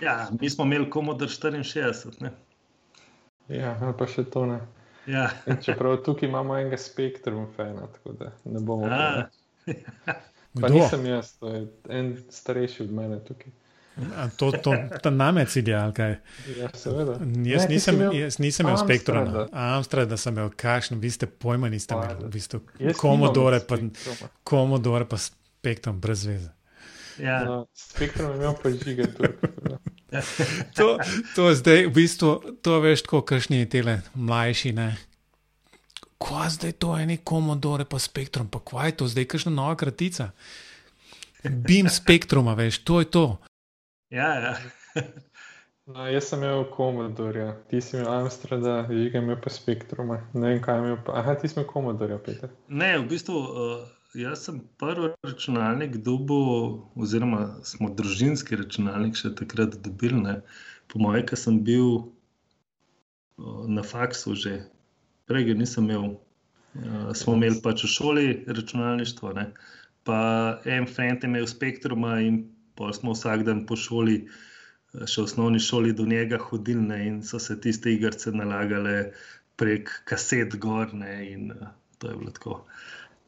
Ja, 0.02 0.30
mi 0.42 0.50
smo 0.50 0.66
imeli 0.66 0.90
komodor 0.90 1.30
64. 1.30 2.22
Ne? 2.22 2.32
Ja, 3.48 3.76
ali 3.82 3.94
pa 3.98 4.08
še 4.10 4.26
to 4.34 4.46
ne. 4.50 4.62
Ja. 5.08 5.30
Čeprav 5.64 6.02
tukaj 6.04 6.30
imamo 6.30 6.58
enega 6.58 6.80
spektrum, 6.82 7.46
fajna, 7.56 7.88
tako 7.94 8.16
da 8.18 8.32
ne 8.46 8.60
bomo. 8.60 8.90
Pa 10.62 10.70
nisem 10.74 11.06
jaz, 11.06 11.36
to 11.38 11.52
je 11.54 11.68
en 11.94 12.16
starejši 12.34 12.84
od 12.84 12.92
mene 12.92 13.20
tukaj. 13.26 13.52
To, 14.38 14.52
to, 14.52 14.74
to 15.04 15.10
name 15.10 15.46
cilje, 15.46 15.76
ali 15.76 15.94
kaj? 15.94 16.16
Ja, 16.58 16.70
seveda. 16.74 17.16
Jaz 17.46 17.64
ne, 17.64 17.70
nisem, 17.70 17.96
imel, 17.96 18.14
jaz 18.14 18.38
nisem 18.40 18.68
imel 18.68 18.78
spektra. 18.78 19.48
Amstrad, 19.52 20.10
da 20.10 20.18
sem 20.22 20.36
imel 20.38 20.52
kakšno, 20.54 21.00
vi 21.02 21.10
ste 21.12 21.26
pojma, 21.26 21.70
niste 21.70 21.98
imeli. 21.98 22.30
Vi 22.34 22.42
ste 22.42 22.60
komodore, 22.98 23.60
pa, 23.68 23.80
komodore, 24.44 25.08
pa 25.10 25.18
spektrum, 25.18 25.98
brez 26.02 26.28
veze. 26.30 26.54
Ja. 27.18 27.42
No, 27.46 27.66
spektrum 27.74 28.36
imel 28.38 28.54
pa 28.62 28.70
žige. 28.70 29.10
to, 30.78 31.00
to 31.36 31.50
zdaj, 31.58 31.88
v 31.90 31.94
bistvu, 31.98 32.38
to 32.62 32.78
veš, 32.86 33.02
kot 33.10 33.26
kakšni 33.34 33.66
tele 33.66 34.02
mlajši, 34.14 34.76
ne. 34.78 34.92
Kva 36.22 36.48
zdaj 36.54 36.78
to 36.78 36.94
je, 36.98 37.10
neko 37.10 37.26
komodore, 37.34 37.86
pa 37.90 37.98
spektrum, 38.02 38.46
pa 38.50 38.62
kva 38.62 38.92
je 38.92 39.00
to 39.02 39.10
zdaj, 39.10 39.26
kakšna 39.26 39.58
nova 39.58 39.76
kratica. 39.78 40.32
Bim 41.44 41.90
spektruma, 41.90 42.54
veš, 42.58 42.82
to 42.86 43.02
je 43.02 43.10
to. 43.10 43.26
Ja, 44.14 44.28
ja. 44.40 44.54
no, 45.92 46.06
jaz 46.08 46.30
sem 46.30 46.44
imel 46.44 46.64
komodorja, 46.72 47.52
ti 47.72 47.82
si 47.84 47.98
imel 47.98 48.08
Amstrada, 48.14 48.80
žiga 48.92 49.20
imel 49.20 49.40
pa 49.44 49.52
spektruma. 49.52 50.22
Ne 50.34 50.54
vem, 50.54 50.64
kaj 50.64 50.80
imel. 50.84 50.98
Pa... 51.06 51.20
Aha, 51.22 51.36
ti 51.40 51.52
si 51.52 51.60
imel 51.60 51.68
komodorja, 51.70 52.20
Peter. 52.24 52.54
Ne, 52.68 52.98
v 53.00 53.08
bistvu. 53.14 53.44
Uh... 53.52 53.86
Jaz 54.18 54.46
sem 54.48 54.62
prvi 54.80 55.12
računalnik 55.22 55.98
dobil, 56.02 56.78
oziroma 56.96 57.60
smo 57.68 57.90
družinski 57.94 58.56
računalnik 58.58 59.20
še 59.20 59.34
takrat 59.36 59.76
dobili. 59.84 60.22
Ne. 60.24 60.36
Po 60.90 61.02
mojem, 61.04 61.26
ki 61.28 61.38
sem 61.38 61.60
bil 61.68 62.08
na 63.68 63.84
faksu 63.86 64.34
že, 64.34 64.56
prej 65.30 65.52
ga 65.52 65.58
nisem 65.60 65.92
imel. 65.92 66.16
Uh, 66.78 67.12
smo 67.18 67.36
imeli 67.38 67.60
pač 67.62 67.84
v 67.84 67.90
šoli 67.90 68.28
računalništvo, 68.48 69.34
ne. 69.34 69.52
pa 70.06 70.20
en 70.66 70.86
fant 70.88 71.24
je 71.24 71.30
imel 71.30 71.48
spektruma 71.50 72.20
in 72.22 72.44
pa 72.78 72.94
smo 72.94 73.16
vsak 73.18 73.44
dan 73.48 73.66
po 73.66 73.76
šoli 73.76 74.22
še 75.06 75.22
v 75.22 75.26
osnovni 75.26 75.60
šoli 75.60 75.94
do 75.94 76.06
njega 76.06 76.38
hodili 76.42 77.02
in 77.08 77.20
so 77.24 77.40
se 77.40 77.60
tiste 77.62 77.92
igrice 77.94 78.32
nalagale 78.32 79.12
prek 79.58 79.90
kaset 80.06 80.56
gorne 80.56 81.32
in 81.32 81.52
uh, 81.52 81.68
to 81.98 82.10
je 82.10 82.18
bilo 82.18 82.32
tako. 82.32 82.66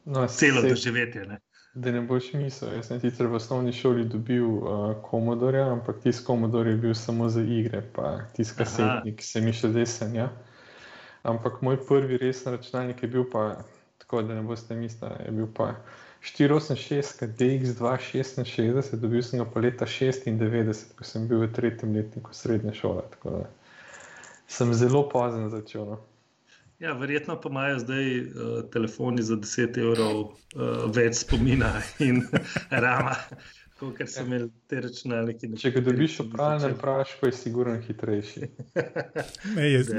No, 0.04 0.26
celo 0.26 0.62
doživetje. 0.62 1.26
Ne? 1.26 1.40
Da 1.74 1.92
ne 1.92 2.00
boš 2.00 2.32
mislil, 2.34 2.72
jaz 2.74 2.88
sem 2.90 3.00
sicer 3.00 3.28
v 3.30 3.38
osnovni 3.38 3.72
šoli 3.72 4.04
dobil 4.10 4.46
uh, 4.46 4.94
komodorja, 5.02 5.68
ampak 5.70 6.00
tisti 6.02 6.24
komodor 6.26 6.66
je 6.66 6.76
bil 6.76 6.94
samo 6.94 7.28
za 7.28 7.42
igre, 7.42 7.82
pa 7.94 8.24
tisti 8.34 8.56
kasetnik 8.58 9.22
se 9.22 9.42
mi 9.44 9.52
še 9.52 9.70
zdaj 9.70 9.86
sanja. 9.86 10.30
Ampak 11.22 11.60
moj 11.62 11.76
prvi 11.86 12.18
resen 12.18 12.56
računalnik 12.56 13.02
je 13.02 13.10
bil 13.12 13.26
pa, 13.30 13.60
tako 14.02 14.22
da 14.22 14.34
ne 14.34 14.42
boste 14.42 14.74
mislili, 14.74 15.26
je 15.26 15.34
bil 15.36 15.50
pa 15.54 15.74
486, 16.20 17.22
DX2, 17.38 17.98
66, 18.12 18.96
dobil 19.00 19.22
sem 19.24 19.40
ga 19.40 19.46
pa 19.48 19.60
leta 19.64 19.88
96, 19.88 20.92
ko 20.98 21.04
sem 21.04 21.24
bil 21.28 21.46
v 21.46 21.52
tretjem 21.56 21.96
letniku 21.96 22.34
srednje 22.36 22.74
šole. 22.76 23.06
Tako 23.16 23.38
da 23.38 23.42
sem 24.50 24.74
zelo 24.74 25.08
pozen 25.08 25.48
začel. 25.48 25.86
No. 25.86 26.00
Ja, 26.80 26.92
verjetno 26.92 27.40
pa 27.40 27.48
imajo 27.48 27.78
zdaj 27.78 28.20
uh, 28.20 28.26
telefoni 28.72 29.22
za 29.22 29.36
10 29.36 29.78
evrov 29.78 30.20
uh, 30.20 30.30
več 30.94 31.22
spomina 31.24 31.74
in 32.06 32.22
rama, 32.70 33.16
kot 33.80 34.00
so 34.08 34.24
imeli 34.24 34.48
te 34.68 34.80
računalnike. 34.80 35.52
Če 35.60 35.74
ga 35.76 35.84
dobiš 35.84 36.18
v 36.22 36.28
pravnem 36.32 36.76
prašku, 36.80 37.28
je 37.28 37.36
sigurno 37.36 37.76
hitrejši. 37.84 38.48
Ne, 39.56 39.72
jaz, 39.72 39.92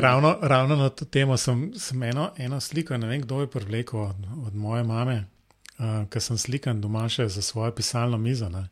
ravno, 0.00 0.36
ravno 0.42 0.76
na 0.76 0.88
to 0.88 1.04
temo 1.04 1.36
sem, 1.40 1.70
sem 1.76 2.02
eno, 2.02 2.30
eno 2.36 2.60
sliko, 2.60 2.96
ne 3.00 3.08
vem, 3.08 3.24
kdo 3.24 3.40
je 3.44 3.50
privlekel 3.50 4.00
od, 4.00 4.28
od 4.46 4.54
moje 4.56 4.84
mame, 4.84 5.22
uh, 5.78 6.04
ker 6.10 6.22
sem 6.22 6.38
slikan 6.38 6.80
doma 6.80 7.06
še 7.08 7.28
za 7.32 7.42
svojo 7.44 7.72
pisalno 7.76 8.18
mizo. 8.18 8.48
Ne. 8.52 8.66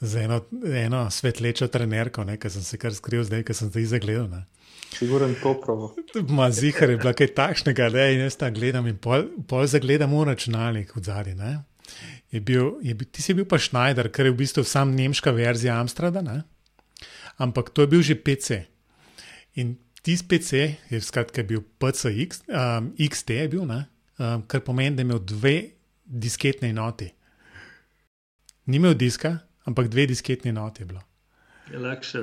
Za 0.00 0.26
eno, 0.26 0.42
eno 0.66 1.06
svetlečo 1.10 1.70
trenerko, 1.72 2.24
ki 2.24 2.50
sem 2.52 2.62
se 2.62 2.78
kar 2.78 2.94
skril, 2.94 3.24
zdaj, 3.24 3.46
ki 3.48 3.56
sem 3.56 3.72
zdaj 3.72 3.90
zagledal. 3.96 4.44
Siguren 4.92 5.34
toprovo. 5.42 5.94
Ma 6.28 6.50
zihar 6.50 6.90
je 6.90 6.98
bila 7.00 7.12
kaj 7.16 7.32
takšnega, 7.36 7.88
da 7.92 8.04
je 8.06 8.18
jaz 8.20 8.36
tam 8.40 8.54
gledam 8.54 8.86
in 8.86 8.98
pol, 9.02 9.26
pol 9.48 9.66
zagledam 9.68 10.14
v 10.14 10.26
računalnik 10.30 10.94
v 10.96 11.02
zadnji. 11.04 11.56
Je 12.32 12.40
bil, 12.40 12.76
je 12.82 12.94
bil, 12.94 13.08
ti 13.12 13.22
si 13.22 13.34
bil 13.34 13.46
pa 13.48 13.58
Schneider, 13.58 14.08
kar 14.12 14.26
je 14.26 14.34
v 14.34 14.40
bistvu 14.40 14.64
sam 14.66 14.94
nemška 14.96 15.32
verzija 15.34 15.78
Amsterdama, 15.80 16.42
ampak 17.38 17.70
to 17.70 17.84
je 17.84 17.90
bil 17.92 18.02
že 18.02 18.16
PC. 18.16 18.64
In 19.56 19.76
tisti 20.02 20.26
PC 20.26 20.50
je 20.92 21.00
skratka 21.00 21.42
bil 21.42 21.62
PCX, 21.78 22.46
um, 22.48 22.92
XT 22.98 23.36
je 23.42 23.48
bil, 23.52 23.64
um, 23.66 24.42
kar 24.46 24.60
pomeni, 24.60 24.96
da 24.96 25.02
je 25.02 25.08
imel 25.10 25.22
dve 25.22 25.56
disketne 26.06 26.70
enoti. 26.70 27.10
Ni 28.66 28.76
imel 28.76 28.94
diska, 28.98 29.38
ampak 29.64 29.90
dve 29.90 30.06
disketne 30.06 30.50
enoti 30.50 30.82
je 30.82 30.86
bilo. 30.86 31.02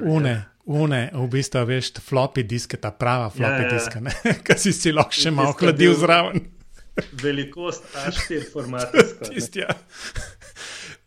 Une, 0.07 0.45
une, 0.65 1.09
v 1.13 1.27
bistvu, 1.27 1.65
veš, 1.67 1.91
floppy 1.99 2.45
diske, 2.47 2.79
ta 2.79 2.93
prava 2.95 3.29
floppy 3.29 3.63
ja, 3.63 3.67
ja. 3.67 3.73
diska, 3.73 4.01
ki 4.47 4.59
si 4.59 4.73
si 4.75 4.93
lahko 4.95 5.19
še 5.19 5.33
malo 5.35 5.55
hladil 5.59 5.95
zraven. 5.99 6.45
Velikost 7.19 7.83
A4 7.97 8.51
formata. 8.53 9.03
Tisti, 9.27 9.63
ja. 9.65 9.75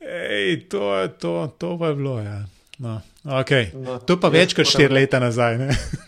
Ej, 0.01 0.67
to, 0.71 0.91
to, 1.19 1.35
to 1.59 1.77
pa 1.79 1.93
je 1.93 1.99
bilo, 1.99 2.19
ja. 2.21 2.43
No, 2.83 2.99
okay. 3.27 3.71
no, 3.75 3.99
to 3.99 4.17
pa 4.21 4.31
več 4.33 4.55
kot 4.57 4.69
štiri 4.69 4.95
leta 4.95 5.21
nazaj. 5.23 5.59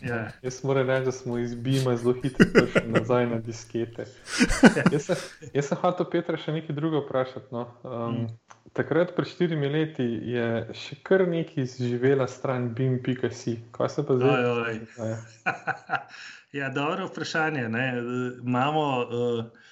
Ja. 0.08 0.20
Jaz 0.42 0.60
moram 0.64 0.86
reči, 0.88 1.04
da 1.08 1.12
smo 1.12 1.38
iz 1.38 1.54
Bima 1.54 1.96
zelo 1.96 2.14
hitro 2.22 2.46
prišli 2.54 2.84
nazaj 2.92 3.26
na 3.26 3.38
diskete. 3.44 4.06
jaz, 4.92 5.08
sem, 5.08 5.24
jaz 5.54 5.70
sem 5.70 5.80
hotel 5.82 6.06
Petra 6.12 6.38
še 6.40 6.54
nekaj 6.54 6.76
drugo 6.76 7.02
vprašati. 7.02 7.50
No. 7.54 7.66
Um, 7.82 8.20
mm. 8.22 8.28
Takrat, 8.76 9.14
pred 9.16 9.26
štirimi 9.26 9.68
leti, 9.72 10.06
je 10.32 10.48
še 10.76 10.98
kar 11.02 11.24
nekaj 11.28 11.64
izživela 11.64 12.28
stran 12.30 12.70
BIM.si. 12.76 13.56
Kaj 13.74 13.94
se 13.94 14.04
pa 14.06 14.18
zdaj 14.20 14.44
dogaja? 14.44 15.16
ja, 16.60 16.68
dobro 16.74 17.08
vprašanje. 17.08 17.66
Ne. 17.72 17.86
Imamo 18.44 18.84
uh, 19.02 19.67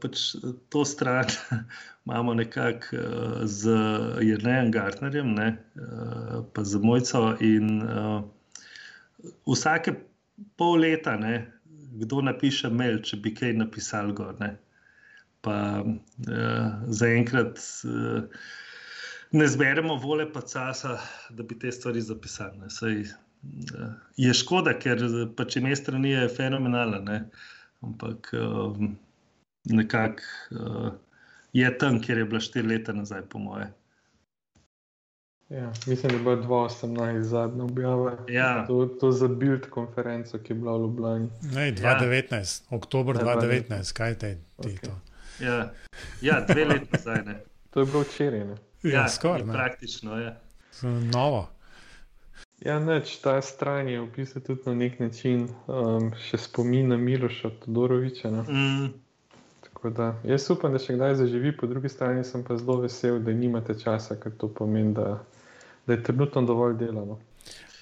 pač 0.00 0.24
to 0.72 0.84
stran, 0.84 1.30
imamo 2.06 2.34
nekako 2.34 2.96
uh, 2.96 3.38
z 3.48 3.76
Jrnejem 4.20 4.70
Gartnerjem, 4.74 5.34
ne, 5.34 5.48
pa 6.52 6.64
z 6.64 6.82
Mojco. 6.82 7.36
In 7.40 7.80
uh, 7.82 8.20
vsake 9.48 9.96
pol 10.60 10.84
leta, 10.84 11.16
ne, 11.16 11.38
kdo 12.02 12.20
napiše 12.26 12.68
mail, 12.68 13.00
če 13.06 13.22
bi 13.24 13.32
kaj 13.34 13.56
napisal 13.62 14.12
gor. 14.12 14.36
Ne 14.42 14.56
pa 15.44 15.84
uh, 15.84 16.68
zaenkrat 16.88 17.60
uh, 17.84 18.24
ne 19.32 19.46
zberemo 19.48 19.96
vole, 20.00 20.26
pa 20.32 20.40
časa, 20.40 20.96
da 21.30 21.42
bi 21.42 21.58
te 21.58 21.72
stvari 21.72 22.00
zapisali. 22.00 22.70
Saj, 22.72 23.00
uh, 23.02 23.90
je 24.16 24.34
škoda, 24.34 24.76
ker 24.80 25.02
pač 25.36 25.58
ime 25.60 25.74
strani 25.76 26.14
je 26.14 26.28
fenomenalna, 26.36 27.02
ne? 27.04 27.18
ampak 27.84 28.30
uh, 28.38 28.78
nekako 29.64 30.22
uh, 30.50 30.92
je 31.52 31.78
tam, 31.78 32.02
kjer 32.02 32.18
je 32.18 32.24
bila 32.24 32.40
štiri 32.40 32.68
leta 32.68 32.92
nazaj, 32.92 33.22
po 33.30 33.38
moje. 33.38 33.72
Ja, 35.48 35.72
mislim, 35.86 36.12
da 36.12 36.16
je 36.16 36.36
bilo 36.36 36.36
2018 36.36 37.20
zadnja 37.20 37.64
objava. 37.64 38.16
Ja. 38.28 38.66
To, 38.66 38.86
to 38.86 39.12
za 39.12 39.28
Bild 39.28 39.68
konferenco, 39.70 40.38
ki 40.38 40.52
je 40.52 40.54
bila 40.54 40.76
v 40.76 40.80
Ljubljani. 40.80 41.28
Ne, 41.42 41.72
2019, 41.72 42.62
ja. 42.70 42.76
oktober 42.76 43.16
2019, 43.16 43.92
kaj 43.92 44.18
te 44.18 44.28
je 44.28 44.76
to? 44.82 45.00
Ja, 45.40 45.72
ja 46.20 46.40
dve 46.48 46.64
leti 46.64 46.88
nazaj. 46.92 47.22
Ne. 47.24 47.40
To 47.70 47.80
je 47.80 47.86
bilo 47.86 48.00
včeraj. 48.00 48.40
Ja, 48.40 48.56
ja 48.82 49.08
skoraj. 49.08 49.42
Praktično 49.52 50.18
je. 50.18 50.24
Ja. 50.24 50.40
Novo. 51.12 51.50
Ja, 52.64 52.78
neč, 52.78 53.16
ta 53.16 53.42
stran 53.42 53.88
je 53.88 54.00
v 54.00 54.08
bistvu 54.16 54.40
tudi 54.40 54.62
na 54.66 54.74
nek 54.74 55.00
način 55.00 55.48
um, 55.66 56.12
še 56.28 56.38
spomin 56.38 56.88
na 56.88 56.96
Miloša 56.96 57.50
Todoroviča. 57.64 58.30
Mm. 58.30 58.92
Da, 59.90 60.14
jaz 60.24 60.46
upam, 60.50 60.72
da 60.72 60.80
še 60.80 60.94
kdaj 60.96 61.18
zaživi, 61.20 61.52
po 61.56 61.66
drugi 61.68 61.90
strani 61.92 62.22
pa 62.22 62.28
sem 62.28 62.44
zelo 62.58 62.78
vesel, 62.80 63.18
da 63.20 63.32
nimate 63.32 63.76
časa, 63.76 64.16
ker 64.16 64.32
to 64.40 64.48
pomeni, 64.48 64.94
da, 64.96 65.18
da 65.86 65.92
je 65.92 66.02
trenutno 66.02 66.42
dovolj 66.42 66.78
delano. 66.80 67.18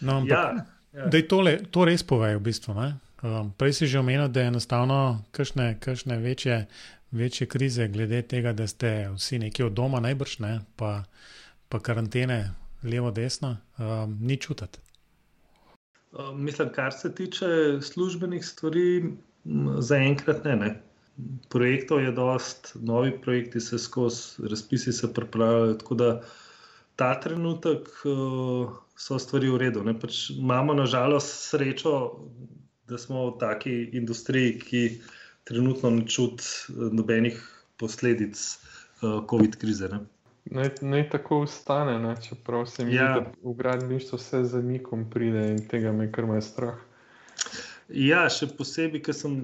No, 0.01 0.17
ampak, 0.19 0.33
ja, 0.33 0.65
ja. 0.99 1.07
Da 1.07 1.21
je 1.21 1.29
tole, 1.29 1.59
to 1.71 1.85
res 1.87 2.03
povejo, 2.03 2.41
v 2.41 2.49
bistvu. 2.49 2.75
Um, 2.75 3.53
prej 3.55 3.79
si 3.79 3.87
že 3.87 4.01
omenil, 4.03 4.27
da 4.29 4.43
je 4.43 4.51
enostavno 4.51 4.99
kakšne 5.31 6.19
večje 6.19 6.67
večje 7.13 7.47
krize, 7.47 7.89
glede 7.89 8.23
tega, 8.23 8.53
da 8.53 8.67
ste 8.67 9.11
vsi 9.15 9.39
nekje 9.39 9.67
od 9.67 9.73
doma, 9.73 10.01
najbrž 10.01 10.39
ne, 10.39 10.61
pa, 10.77 11.05
pa 11.69 11.81
karantene, 11.81 12.55
levo, 12.83 13.11
desno, 13.11 13.57
um, 13.79 14.19
ni 14.21 14.37
čutiti. 14.37 14.79
Um, 16.13 16.45
mislim, 16.45 16.69
kar 16.73 16.93
se 16.93 17.15
tiče 17.15 17.47
službenih 17.81 18.47
stvari, 18.47 19.05
zaenkrat 19.79 20.45
ne, 20.45 20.57
ne. 20.57 20.81
Projektov 21.53 22.01
je 22.01 22.13
dost, 22.13 22.73
novi 22.81 23.13
projekti 23.21 23.61
se 23.61 23.79
skozi, 23.79 24.49
razpisi 24.51 24.93
se 24.93 25.13
pripravljajo. 25.15 25.75
Tako 25.75 25.95
da 25.95 26.23
ta 26.97 27.21
trenutek 27.21 27.89
uh, 28.05 28.73
so 28.97 29.19
stvari 29.19 29.51
v 29.51 29.59
redu. 29.67 29.85
Pač 30.01 30.31
imamo 30.31 30.75
nažalost 30.75 31.51
srečo, 31.51 31.95
da 32.89 32.99
smo 32.99 33.31
v 33.31 33.39
taki 33.41 33.75
industriji, 33.93 34.59
ki 34.59 34.83
trenutno 35.45 35.91
ne 35.91 36.07
čuti 36.07 36.45
eh, 36.45 36.91
nobenih 36.93 37.39
posledic 37.77 38.39
uh, 38.39 39.25
COVID 39.31 39.57
krize. 39.57 39.89
Ne? 39.89 40.01
Naj, 40.45 40.71
naj 40.83 41.09
tako 41.11 41.43
ustane, 41.47 41.99
ne? 41.99 42.17
čeprav 42.23 42.67
se 42.67 42.85
mi 42.85 42.95
ja. 42.95 43.15
zdi, 43.15 43.25
da 43.25 43.51
v 43.51 43.55
gradbištvu 43.59 44.19
vse 44.19 44.45
za 44.45 44.63
nikom 44.63 45.11
pride 45.11 45.49
in 45.55 45.63
tega 45.69 45.93
me 45.93 46.11
kar 46.13 46.27
me 46.27 46.41
strah. 46.43 46.79
Ja, 47.93 48.23
še 48.33 48.47
posebej, 48.57 49.03
ker 49.05 49.15
sem 49.17 49.35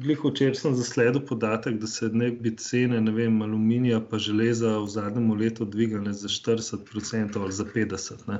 bil 0.00 0.16
včeraj 0.16 0.72
zasledil 0.78 1.20
podatek, 1.28 1.78
da 1.82 1.86
se 1.86 2.08
ne 2.08 2.30
bi 2.32 2.54
cene 2.56 3.00
ne 3.00 3.12
vem, 3.12 3.40
aluminija 3.44 4.00
in 4.00 4.18
železa 4.18 4.78
v 4.78 4.88
zadnjem 4.88 5.32
letu 5.36 5.64
dvignile 5.64 6.12
za 6.12 6.28
40% 6.28 7.40
ali 7.40 7.52
za 7.52 7.64
50%. 7.64 8.28
Ne. 8.28 8.38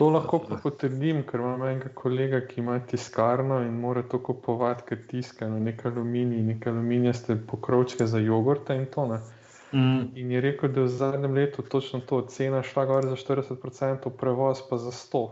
To 0.00 0.08
lahko 0.08 0.38
pa 0.48 0.56
potrdim, 0.56 1.20
ker 1.28 1.40
imam 1.40 1.62
enega 1.68 1.90
kolega, 1.94 2.40
ki 2.48 2.60
ima 2.62 2.78
tiskarno 2.80 3.60
in 3.60 3.74
mora 3.80 4.02
to 4.02 4.22
kupovati, 4.24 4.86
ker 4.88 5.02
tiska 5.10 5.48
no, 5.48 5.58
nekaj 5.60 5.92
aluminija, 5.92 6.42
nekaj 6.54 6.72
aluminija, 6.72 7.12
ste 7.12 7.36
pokrovčke 7.36 8.06
za 8.06 8.18
jogurte 8.18 8.76
in 8.76 8.86
to. 8.94 9.04
Mm. 9.72 10.08
In 10.16 10.32
je 10.32 10.40
rekel, 10.40 10.72
da 10.72 10.80
je 10.80 10.86
v 10.86 10.94
zadnjem 10.96 11.36
letu 11.36 11.62
točno 11.62 12.00
to, 12.00 12.22
cena 12.28 12.62
šla 12.62 12.86
gor 12.88 13.10
za 13.10 13.20
40%, 13.20 14.10
prevoz 14.16 14.64
pa 14.70 14.80
za 14.80 14.90
100%. 14.96 15.28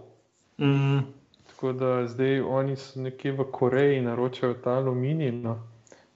Mm. 0.60 1.19
Tako 1.60 1.72
da 1.76 2.06
zdaj 2.08 2.40
oni 2.40 2.76
so 2.76 3.00
nekje 3.04 3.32
v 3.36 3.44
Koreji 3.52 4.00
naročajo 4.00 4.54
ta 4.64 4.78
aluminij. 4.80 5.32
No. 5.32 5.58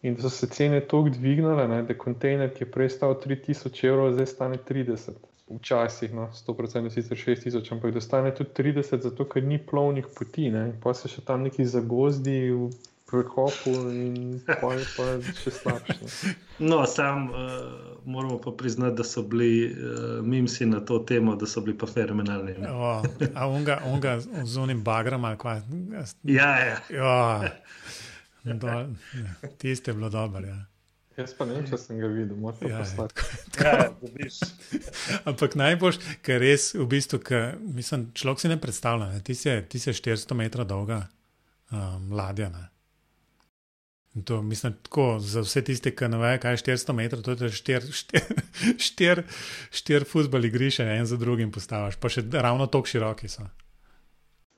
In 0.03 0.17
so 0.17 0.31
se 0.31 0.47
cene 0.49 0.81
tako 0.81 1.11
dvignile, 1.13 1.67
da 1.69 1.85
je 1.89 1.99
kontejner, 1.99 2.49
ki 2.55 2.65
je 2.65 2.71
prej 2.71 2.89
stal 2.89 3.13
3000 3.21 3.85
evrov, 3.89 4.13
zdaj 4.17 4.27
stane 4.27 4.59
30 4.69 5.11
včasih, 5.49 6.15
no, 6.15 6.31
100% 6.33 6.91
sicer 6.91 7.17
6000, 7.17 7.73
ampak 7.73 7.93
da 7.93 8.01
stane 8.01 8.35
tudi 8.35 8.51
30, 8.57 9.01
zato 9.01 9.29
ker 9.29 9.45
ni 9.45 9.59
plovnih 9.59 10.07
poti, 10.17 10.49
ne? 10.51 10.65
pa 10.83 10.95
se 10.95 11.13
še 11.13 11.25
tam 11.29 11.45
neki 11.45 11.69
zagozdi 11.69 12.39
prekopu 13.07 13.71
in 13.91 14.15
pa 14.47 14.75
je 14.75 14.85
pa 14.97 15.07
še 15.35 15.51
slabše. 15.53 16.33
No, 16.61 16.87
sam 16.87 17.27
uh, 17.27 17.37
moramo 18.05 18.39
pa 18.39 18.51
priznati, 18.51 18.97
da 18.97 19.05
so 19.05 19.23
bili 19.23 19.51
uh, 19.67 19.77
mimsi 20.23 20.67
na 20.67 20.81
to 20.81 20.99
temo, 21.01 21.37
da 21.37 21.47
so 21.47 21.61
bili 21.61 21.79
pa 21.79 21.87
fenomenalni. 21.87 22.55
A 23.35 23.47
unga, 23.49 23.81
unga 23.87 24.15
z 24.21 24.57
unim 24.57 24.83
bagrom 24.83 25.25
ali 25.25 25.39
kaj? 25.39 25.61
Ja, 26.25 26.51
ja. 26.59 26.79
ja. 26.91 27.51
Do, 28.45 28.69
tiste 29.59 29.91
je 29.91 29.95
bilo 29.95 30.09
dobro. 30.11 30.47
Ja. 30.47 30.65
Jaz 31.17 31.31
pa 31.39 31.47
ne 31.47 31.55
vem, 31.55 31.67
če 31.67 31.79
sem 31.79 31.99
ga 31.99 32.09
videl, 32.11 32.35
moram 32.37 32.59
Ja, 32.67 32.81
poslati. 32.81 33.23
ja. 33.63 33.85
Ampak 35.25 35.55
najbolj, 35.55 36.01
ker 36.21 36.41
res 36.43 36.73
v 36.75 36.87
bistvu, 36.91 37.21
ker, 37.23 37.55
mislim, 37.61 38.09
človek 38.13 38.43
si 38.43 38.51
ne 38.51 38.57
predstavlja, 38.59 39.13
ne? 39.13 39.21
Ti, 39.23 39.35
si, 39.35 39.49
je- 39.49 39.63
ti 39.63 39.79
si 39.79 39.93
je 39.93 39.95
400 39.95 40.35
metrov 40.35 40.67
dolga 40.67 41.05
um, 41.71 42.11
ladja. 42.13 42.49
Ne? 42.51 42.65
In 44.15 44.23
To, 44.23 44.43
mislim, 44.43 44.73
tako, 44.83 45.17
za 45.19 45.41
vse 45.43 45.63
tiste, 45.65 45.91
ki 45.91 46.09
ne 46.09 46.19
vejo, 46.19 46.39
kaj 46.39 46.53
je 46.53 46.57
400 46.59 46.93
metrov, 46.93 47.23
to 47.25 47.35
je 47.35 47.51
štir, 47.51 47.83
štir, 47.93 48.23
štir, 48.79 49.23
štir 49.73 50.05
futbol 50.07 50.45
igrišče, 50.45 50.85
en 50.93 51.07
za 51.07 51.17
drugim 51.17 51.51
postaviš, 51.51 51.97
pa 51.97 52.09
še 52.09 52.23
ravno 52.33 52.67
tako 52.67 52.87
široki 52.87 53.29
so. 53.29 53.47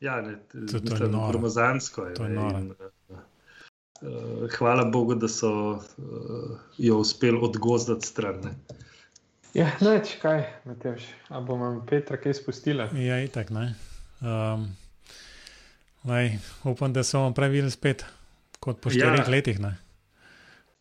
Ja, 0.00 0.18
ne, 0.20 0.34
To- 0.52 0.66
to 0.66 0.76
je 0.76 0.82
mislim, 0.82 1.10
noro. 1.10 1.30
gromozansko 1.30 2.04
je. 2.04 2.14
To 2.14 2.24
je 2.24 2.30
noro. 2.30 2.58
in, 2.58 2.74
uh, 4.02 4.50
hvala 4.52 4.84
Bogu, 4.84 5.14
da 5.14 5.28
so 5.28 5.50
uh, 5.70 5.80
jo 6.78 6.98
uspeli 6.98 7.38
odgozdati 7.42 8.06
stran. 8.06 8.42
Ne. 8.44 8.52
Ja, 9.54 9.70
neč 9.80 10.18
kaj, 10.20 10.42
Matevš. 10.64 11.06
A 11.28 11.40
bomo 11.40 11.70
Petra 11.88 12.16
kaj 12.16 12.34
spustila? 12.34 12.90
Ja, 12.92 13.16
itak, 13.24 13.48
ne. 13.50 13.70
Um, 14.20 14.68
lej, 16.04 16.34
upam, 16.64 16.92
da 16.92 17.00
so 17.02 17.18
bomo 17.18 17.32
pravili 17.34 17.70
spet, 17.70 18.04
kot 18.58 18.80
po 18.80 18.90
štirih 18.90 19.20
Ja. 19.20 19.30
letih. 19.30 19.58
Ne? 19.58 19.76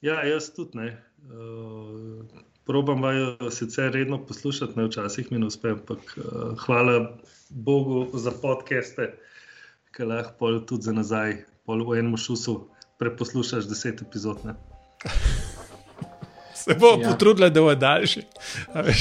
Ja, 0.02 0.24
jaz 0.24 0.50
tudi 0.50 0.78
ne. 0.78 0.88
Uh, 1.26 2.26
probam 2.64 3.02
vaju 3.02 3.52
sicer 3.52 3.92
redno 3.92 4.20
poslušati, 4.20 4.74
ne 4.76 4.86
včasih 4.86 5.32
mi 5.32 5.40
ne 5.40 5.46
uspe, 5.46 5.70
ampak 5.70 6.00
uh, 6.18 6.24
hvala 6.60 7.18
Bogu 7.50 8.10
za 8.14 8.32
podcaste, 8.34 9.12
ki 9.92 10.04
lahko 10.04 10.34
pol 10.40 10.60
tudi 10.62 10.84
za 10.84 10.94
nazaj, 10.94 11.36
pol 11.64 11.82
v 11.84 12.00
enem 12.00 12.18
šusu 12.18 12.68
preposlušaš 12.98 13.66
deset 13.66 14.02
epizod. 14.02 14.46
Ne. 14.46 14.54
Se 16.56 16.74
bo 16.74 16.96
Ja. 16.96 17.10
potrudila, 17.10 17.50
da 17.50 17.62
bo 17.62 17.76
daljši. 17.76 18.22
Ne, 18.74 18.84
ne, 18.84 18.94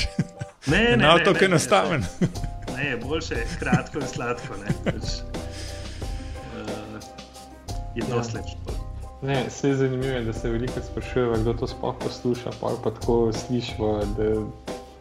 Ne, 0.67 0.97
ne, 0.97 1.25
to 1.25 1.33
ne, 1.33 1.37
je 1.37 1.41
ne, 1.41 1.47
enostaven. 1.47 2.05
Ne, 2.69 2.85
ne, 2.85 2.97
boljše 2.99 3.35
je 3.35 3.47
kratko 3.59 3.99
in 3.99 4.07
sladko. 4.07 4.57
Ne, 4.57 4.73
pač, 4.85 5.05
uh, 6.55 7.01
je 7.95 8.01
Ja. 8.01 8.07
dosti 8.09 8.37
lepše. 8.37 8.57
Ne, 9.25 9.51
se 9.51 9.69
je 9.69 9.77
zanimivo, 9.77 10.21
da 10.21 10.33
se 10.33 10.51
veliko 10.51 10.81
sprašuje, 10.83 11.39
kdo 11.41 11.53
to 11.55 11.67
sploh 11.67 11.95
posluša, 12.01 12.51
pa 12.61 12.75
pa 12.85 12.91
tako 12.91 13.33
slišimo, 13.35 13.93
da 14.19 14.29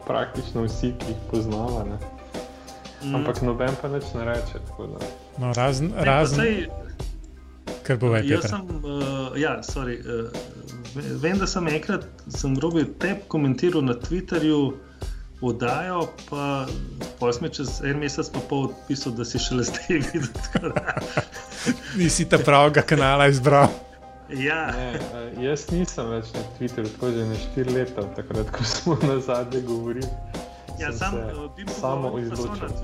praktično 0.06 0.62
vsi, 0.62 0.94
ki 0.98 1.06
jih 1.08 1.20
poznava. 1.30 1.84
Ne? 1.84 1.98
Mm. 3.02 3.14
Ampak 3.14 3.42
noben 3.42 3.76
pa 3.82 3.88
nič 3.88 4.04
ne 4.14 4.24
reče. 4.24 4.62
tako 4.68 4.86
da. 4.86 4.98
No, 5.38 5.52
razen, 5.52 5.86
Ne, 5.86 5.98
pa 5.98 6.04
razen 6.04 6.40
sej, 6.40 6.68
kar 7.82 7.96
bo 7.96 8.14
več. 8.14 8.30
Jaz 8.30 8.48
sem, 8.48 8.64
uh, 8.80 9.36
ja, 9.36 9.58
sorry, 9.62 9.98
uh, 10.00 10.32
ve- 10.94 11.14
vem, 11.20 11.38
da 11.38 11.46
sem 11.46 11.68
enkrat, 11.68 12.06
sem 12.32 12.56
robil 12.56 12.88
te 12.98 13.18
komentiral 13.28 13.84
na 13.84 13.92
Twitterju, 13.94 14.72
oddajo, 15.44 16.06
pa 16.30 16.64
pol 17.20 17.32
sem 17.36 17.50
čez 17.52 17.82
en 17.84 17.98
mesec 18.00 18.30
pa 18.32 18.40
pol 18.48 18.70
odpisal, 18.70 19.12
da 19.12 19.24
si 19.28 19.36
šele 19.38 19.66
zdaj 19.68 20.00
videl. 20.00 20.72
Nisi 22.00 22.24
ta 22.24 22.38
pravega 22.40 22.80
kanala 22.82 23.28
izbral. 23.28 23.68
Ja, 24.34 24.66
Ne, 24.72 24.94
eh, 24.94 25.44
jaz 25.44 25.68
nisem 25.70 26.08
več 26.10 26.32
na 26.34 26.42
Twitterju, 26.56 26.90
tako 26.94 27.10
že 27.10 27.24
na 27.24 27.36
štiri 27.36 27.70
leta, 27.70 28.02
takrat, 28.16 28.50
ko 28.50 28.64
smo 28.64 28.96
na 29.08 29.20
zadnje 29.20 29.60
govorili. 29.60 30.08
ja 30.80 30.90
sem 30.90 30.98
sam 30.98 31.12
se 31.12 31.34
uh, 31.34 31.50
bim 31.56 31.68
samo 31.70 32.10
na 32.10 32.22
izločil. 32.22 32.68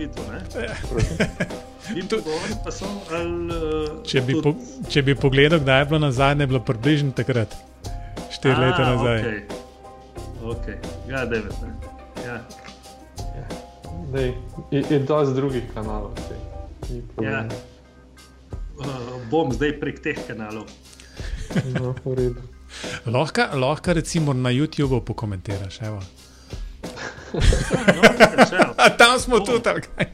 Bim 1.94 2.06
To- 2.06 2.16
pogovoril, 2.16 2.56
pa 2.64 2.70
so 2.70 2.86
ali. 3.10 3.50
Uh, 3.50 4.04
Če 4.06 4.20
bi, 4.20 4.36
po, 4.42 4.52
če 4.88 5.02
bi 5.02 5.14
pogledal, 5.14 5.58
kdaj 5.58 5.80
je 5.80 5.84
bilo 5.84 5.98
na 5.98 6.12
zadnje, 6.12 6.42
je 6.42 6.46
bilo 6.46 6.60
približno 6.60 7.10
takrat, 7.12 7.50
štiri 8.30 8.54
leta 8.54 8.84
nazaj. 8.86 9.18
Okay. 9.18 9.40
Okay. 10.44 10.76
Ja, 11.08 11.24
devet. 11.26 11.56
Ne. 11.62 11.72
Ja. 12.22 12.36
Dej, 14.12 14.34
je, 14.70 14.84
je 14.90 14.98
dosti 15.00 15.34
drugih 15.34 15.66
kanalov. 15.74 16.14
problema. 17.14 17.42
Ja. 17.42 17.48
Uh, 18.78 18.86
bom 19.30 19.52
zdaj 19.52 19.74
prek 19.80 19.98
teh 20.00 20.18
kanalov. 20.26 20.70
No. 21.74 21.94
Lahko, 23.06 23.42
lahko 23.54 23.92
recimo 23.92 24.32
na 24.32 24.50
YouTubu 24.50 25.00
pokomentiraš. 25.00 25.80
Evo. 25.82 26.00
No, 27.32 28.90
tam 28.98 29.18
smo 29.20 29.36
O. 29.36 29.40
tudi, 29.40 29.68
ali 29.68 29.80
kaj? 29.82 30.06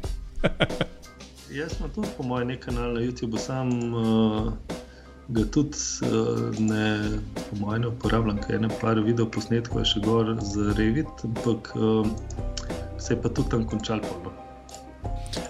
Jaz 1.51 1.73
imam 1.79 1.91
tudi, 1.95 2.09
po 2.17 2.23
mojem, 2.23 2.49
nek 2.49 2.65
kanal 2.65 2.93
na 2.93 3.01
YouTubu, 3.01 3.39
sam 3.39 3.71
uh, 3.95 4.53
ga 5.29 5.45
tudi 5.53 5.77
uh, 6.05 6.59
ne, 6.59 6.87
po 7.51 7.57
mojem, 7.57 7.83
ne 7.83 7.89
uporabljam, 7.89 8.39
ker 8.45 8.51
je 8.57 8.61
ene 8.61 8.69
par 8.81 9.01
video 9.01 9.27
posnetkov 9.27 9.85
še 9.89 10.01
gor 10.05 10.35
za 10.41 10.73
Revit, 10.77 11.25
ampak 11.25 11.73
uh, 11.77 12.07
se 12.99 13.15
je 13.15 13.21
pa 13.23 13.29
tudi 13.29 13.53
tam 13.55 13.65
končal. 13.69 14.01
Pol, 14.05 14.29
no. 14.29 14.35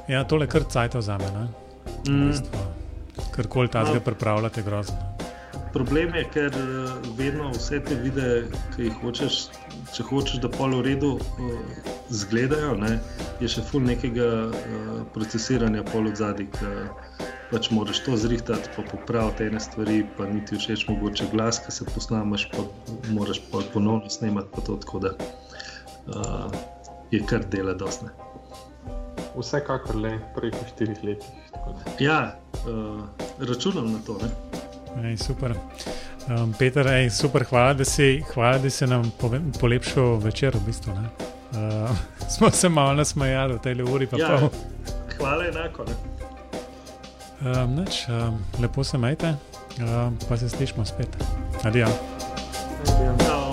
Ja, 0.09 0.23
tole 0.25 0.47
kar 0.47 0.63
cajt 0.71 0.95
vzame. 0.95 1.31
ne. 1.35 1.47
V 2.07 2.11
mm, 2.11 2.27
bistvu. 2.31 2.67
Karkoli 3.35 3.69
tazga 3.69 3.99
No. 3.99 4.05
pripravljate, 4.07 4.63
grozno. 4.63 5.06
Problem 5.77 6.15
je, 6.17 6.25
ker 6.33 6.55
uh, 6.57 6.93
vedno 7.19 7.51
vse 7.53 7.83
te 7.85 7.97
videe, 8.01 8.47
ki 8.73 8.87
jih 8.89 9.01
hočeš, 9.03 9.35
če 9.93 10.07
hočeš, 10.09 10.39
da 10.41 10.49
pol 10.53 10.73
v 10.79 10.85
redu 10.87 11.11
uh, 11.21 11.83
zgledajo, 12.09 12.73
ne, 12.81 12.95
je 13.45 13.51
še 13.57 13.65
ful 13.69 13.85
nekega 13.85 14.31
uh, 14.49 15.03
procesiranja 15.17 15.85
pol 15.93 16.09
od 16.09 16.23
zadaj. 16.23 16.49
Pač 17.47 17.69
moraš 17.71 18.01
to 18.03 18.17
zrihtati, 18.19 18.73
pa 18.75 18.83
popraviti 18.89 19.45
ene 19.47 19.61
stvari, 19.63 20.01
pa 20.17 20.27
niti 20.27 20.57
všeč 20.59 20.89
mogoče 20.89 21.29
glas, 21.31 21.61
ki 21.63 21.71
se 21.71 21.87
posnamaš, 21.93 22.49
pa 22.51 22.65
moraš 23.15 23.39
pa 23.53 23.63
ponovno 23.71 24.11
snemati. 24.11 24.51
Pa 24.57 24.65
to, 24.67 24.81
tako 24.83 25.05
da 25.05 25.13
uh, 25.15 26.57
je 27.15 27.23
kar 27.29 27.47
dela 27.53 27.77
dosne. 27.79 28.11
Vsekakor 29.37 30.01
le 30.03 30.17
preko 30.35 30.67
štirih 30.73 31.07
letih. 31.07 31.55
Ja, 32.03 32.35
uh, 32.65 33.05
računam 33.39 33.93
na 33.95 34.03
to. 34.09 34.19
Ne? 34.25 34.56
Ej, 34.97 35.17
super. 35.19 35.55
Um, 36.29 36.53
Peter, 36.53 36.87
ej, 36.89 37.11
super, 37.11 37.45
hvala, 37.45 37.75
da 37.75 37.85
si, 37.85 38.23
hvala, 38.35 38.59
da 38.59 38.71
si 38.71 38.87
nam 38.87 39.13
pove- 39.13 39.41
polepšal 39.61 40.17
večer. 40.17 40.57
V 40.57 40.61
bistvu, 40.61 40.93
ne. 40.93 41.09
uh, 41.53 41.97
smo 42.29 42.51
se 42.51 42.69
malo 42.69 42.95
nasmejali 42.95 43.55
v 43.55 43.59
tej 43.59 43.83
uri, 43.85 44.07
pa 44.07 44.17
Ja. 44.17 44.39
pol. 44.39 44.49
Hvala 45.19 45.45
enako. 45.47 45.85
Ne? 45.85 45.95
Um, 47.43 47.77
nič, 47.77 48.07
um, 48.09 48.39
lepo 48.59 48.85
se 48.85 48.99
majte, 48.99 49.37
um, 49.79 50.19
pa 50.29 50.37
se 50.37 50.49
slišmo 50.49 50.85
spet. 50.85 51.09
Adijo. 51.63 51.87
Adijo. 52.89 53.46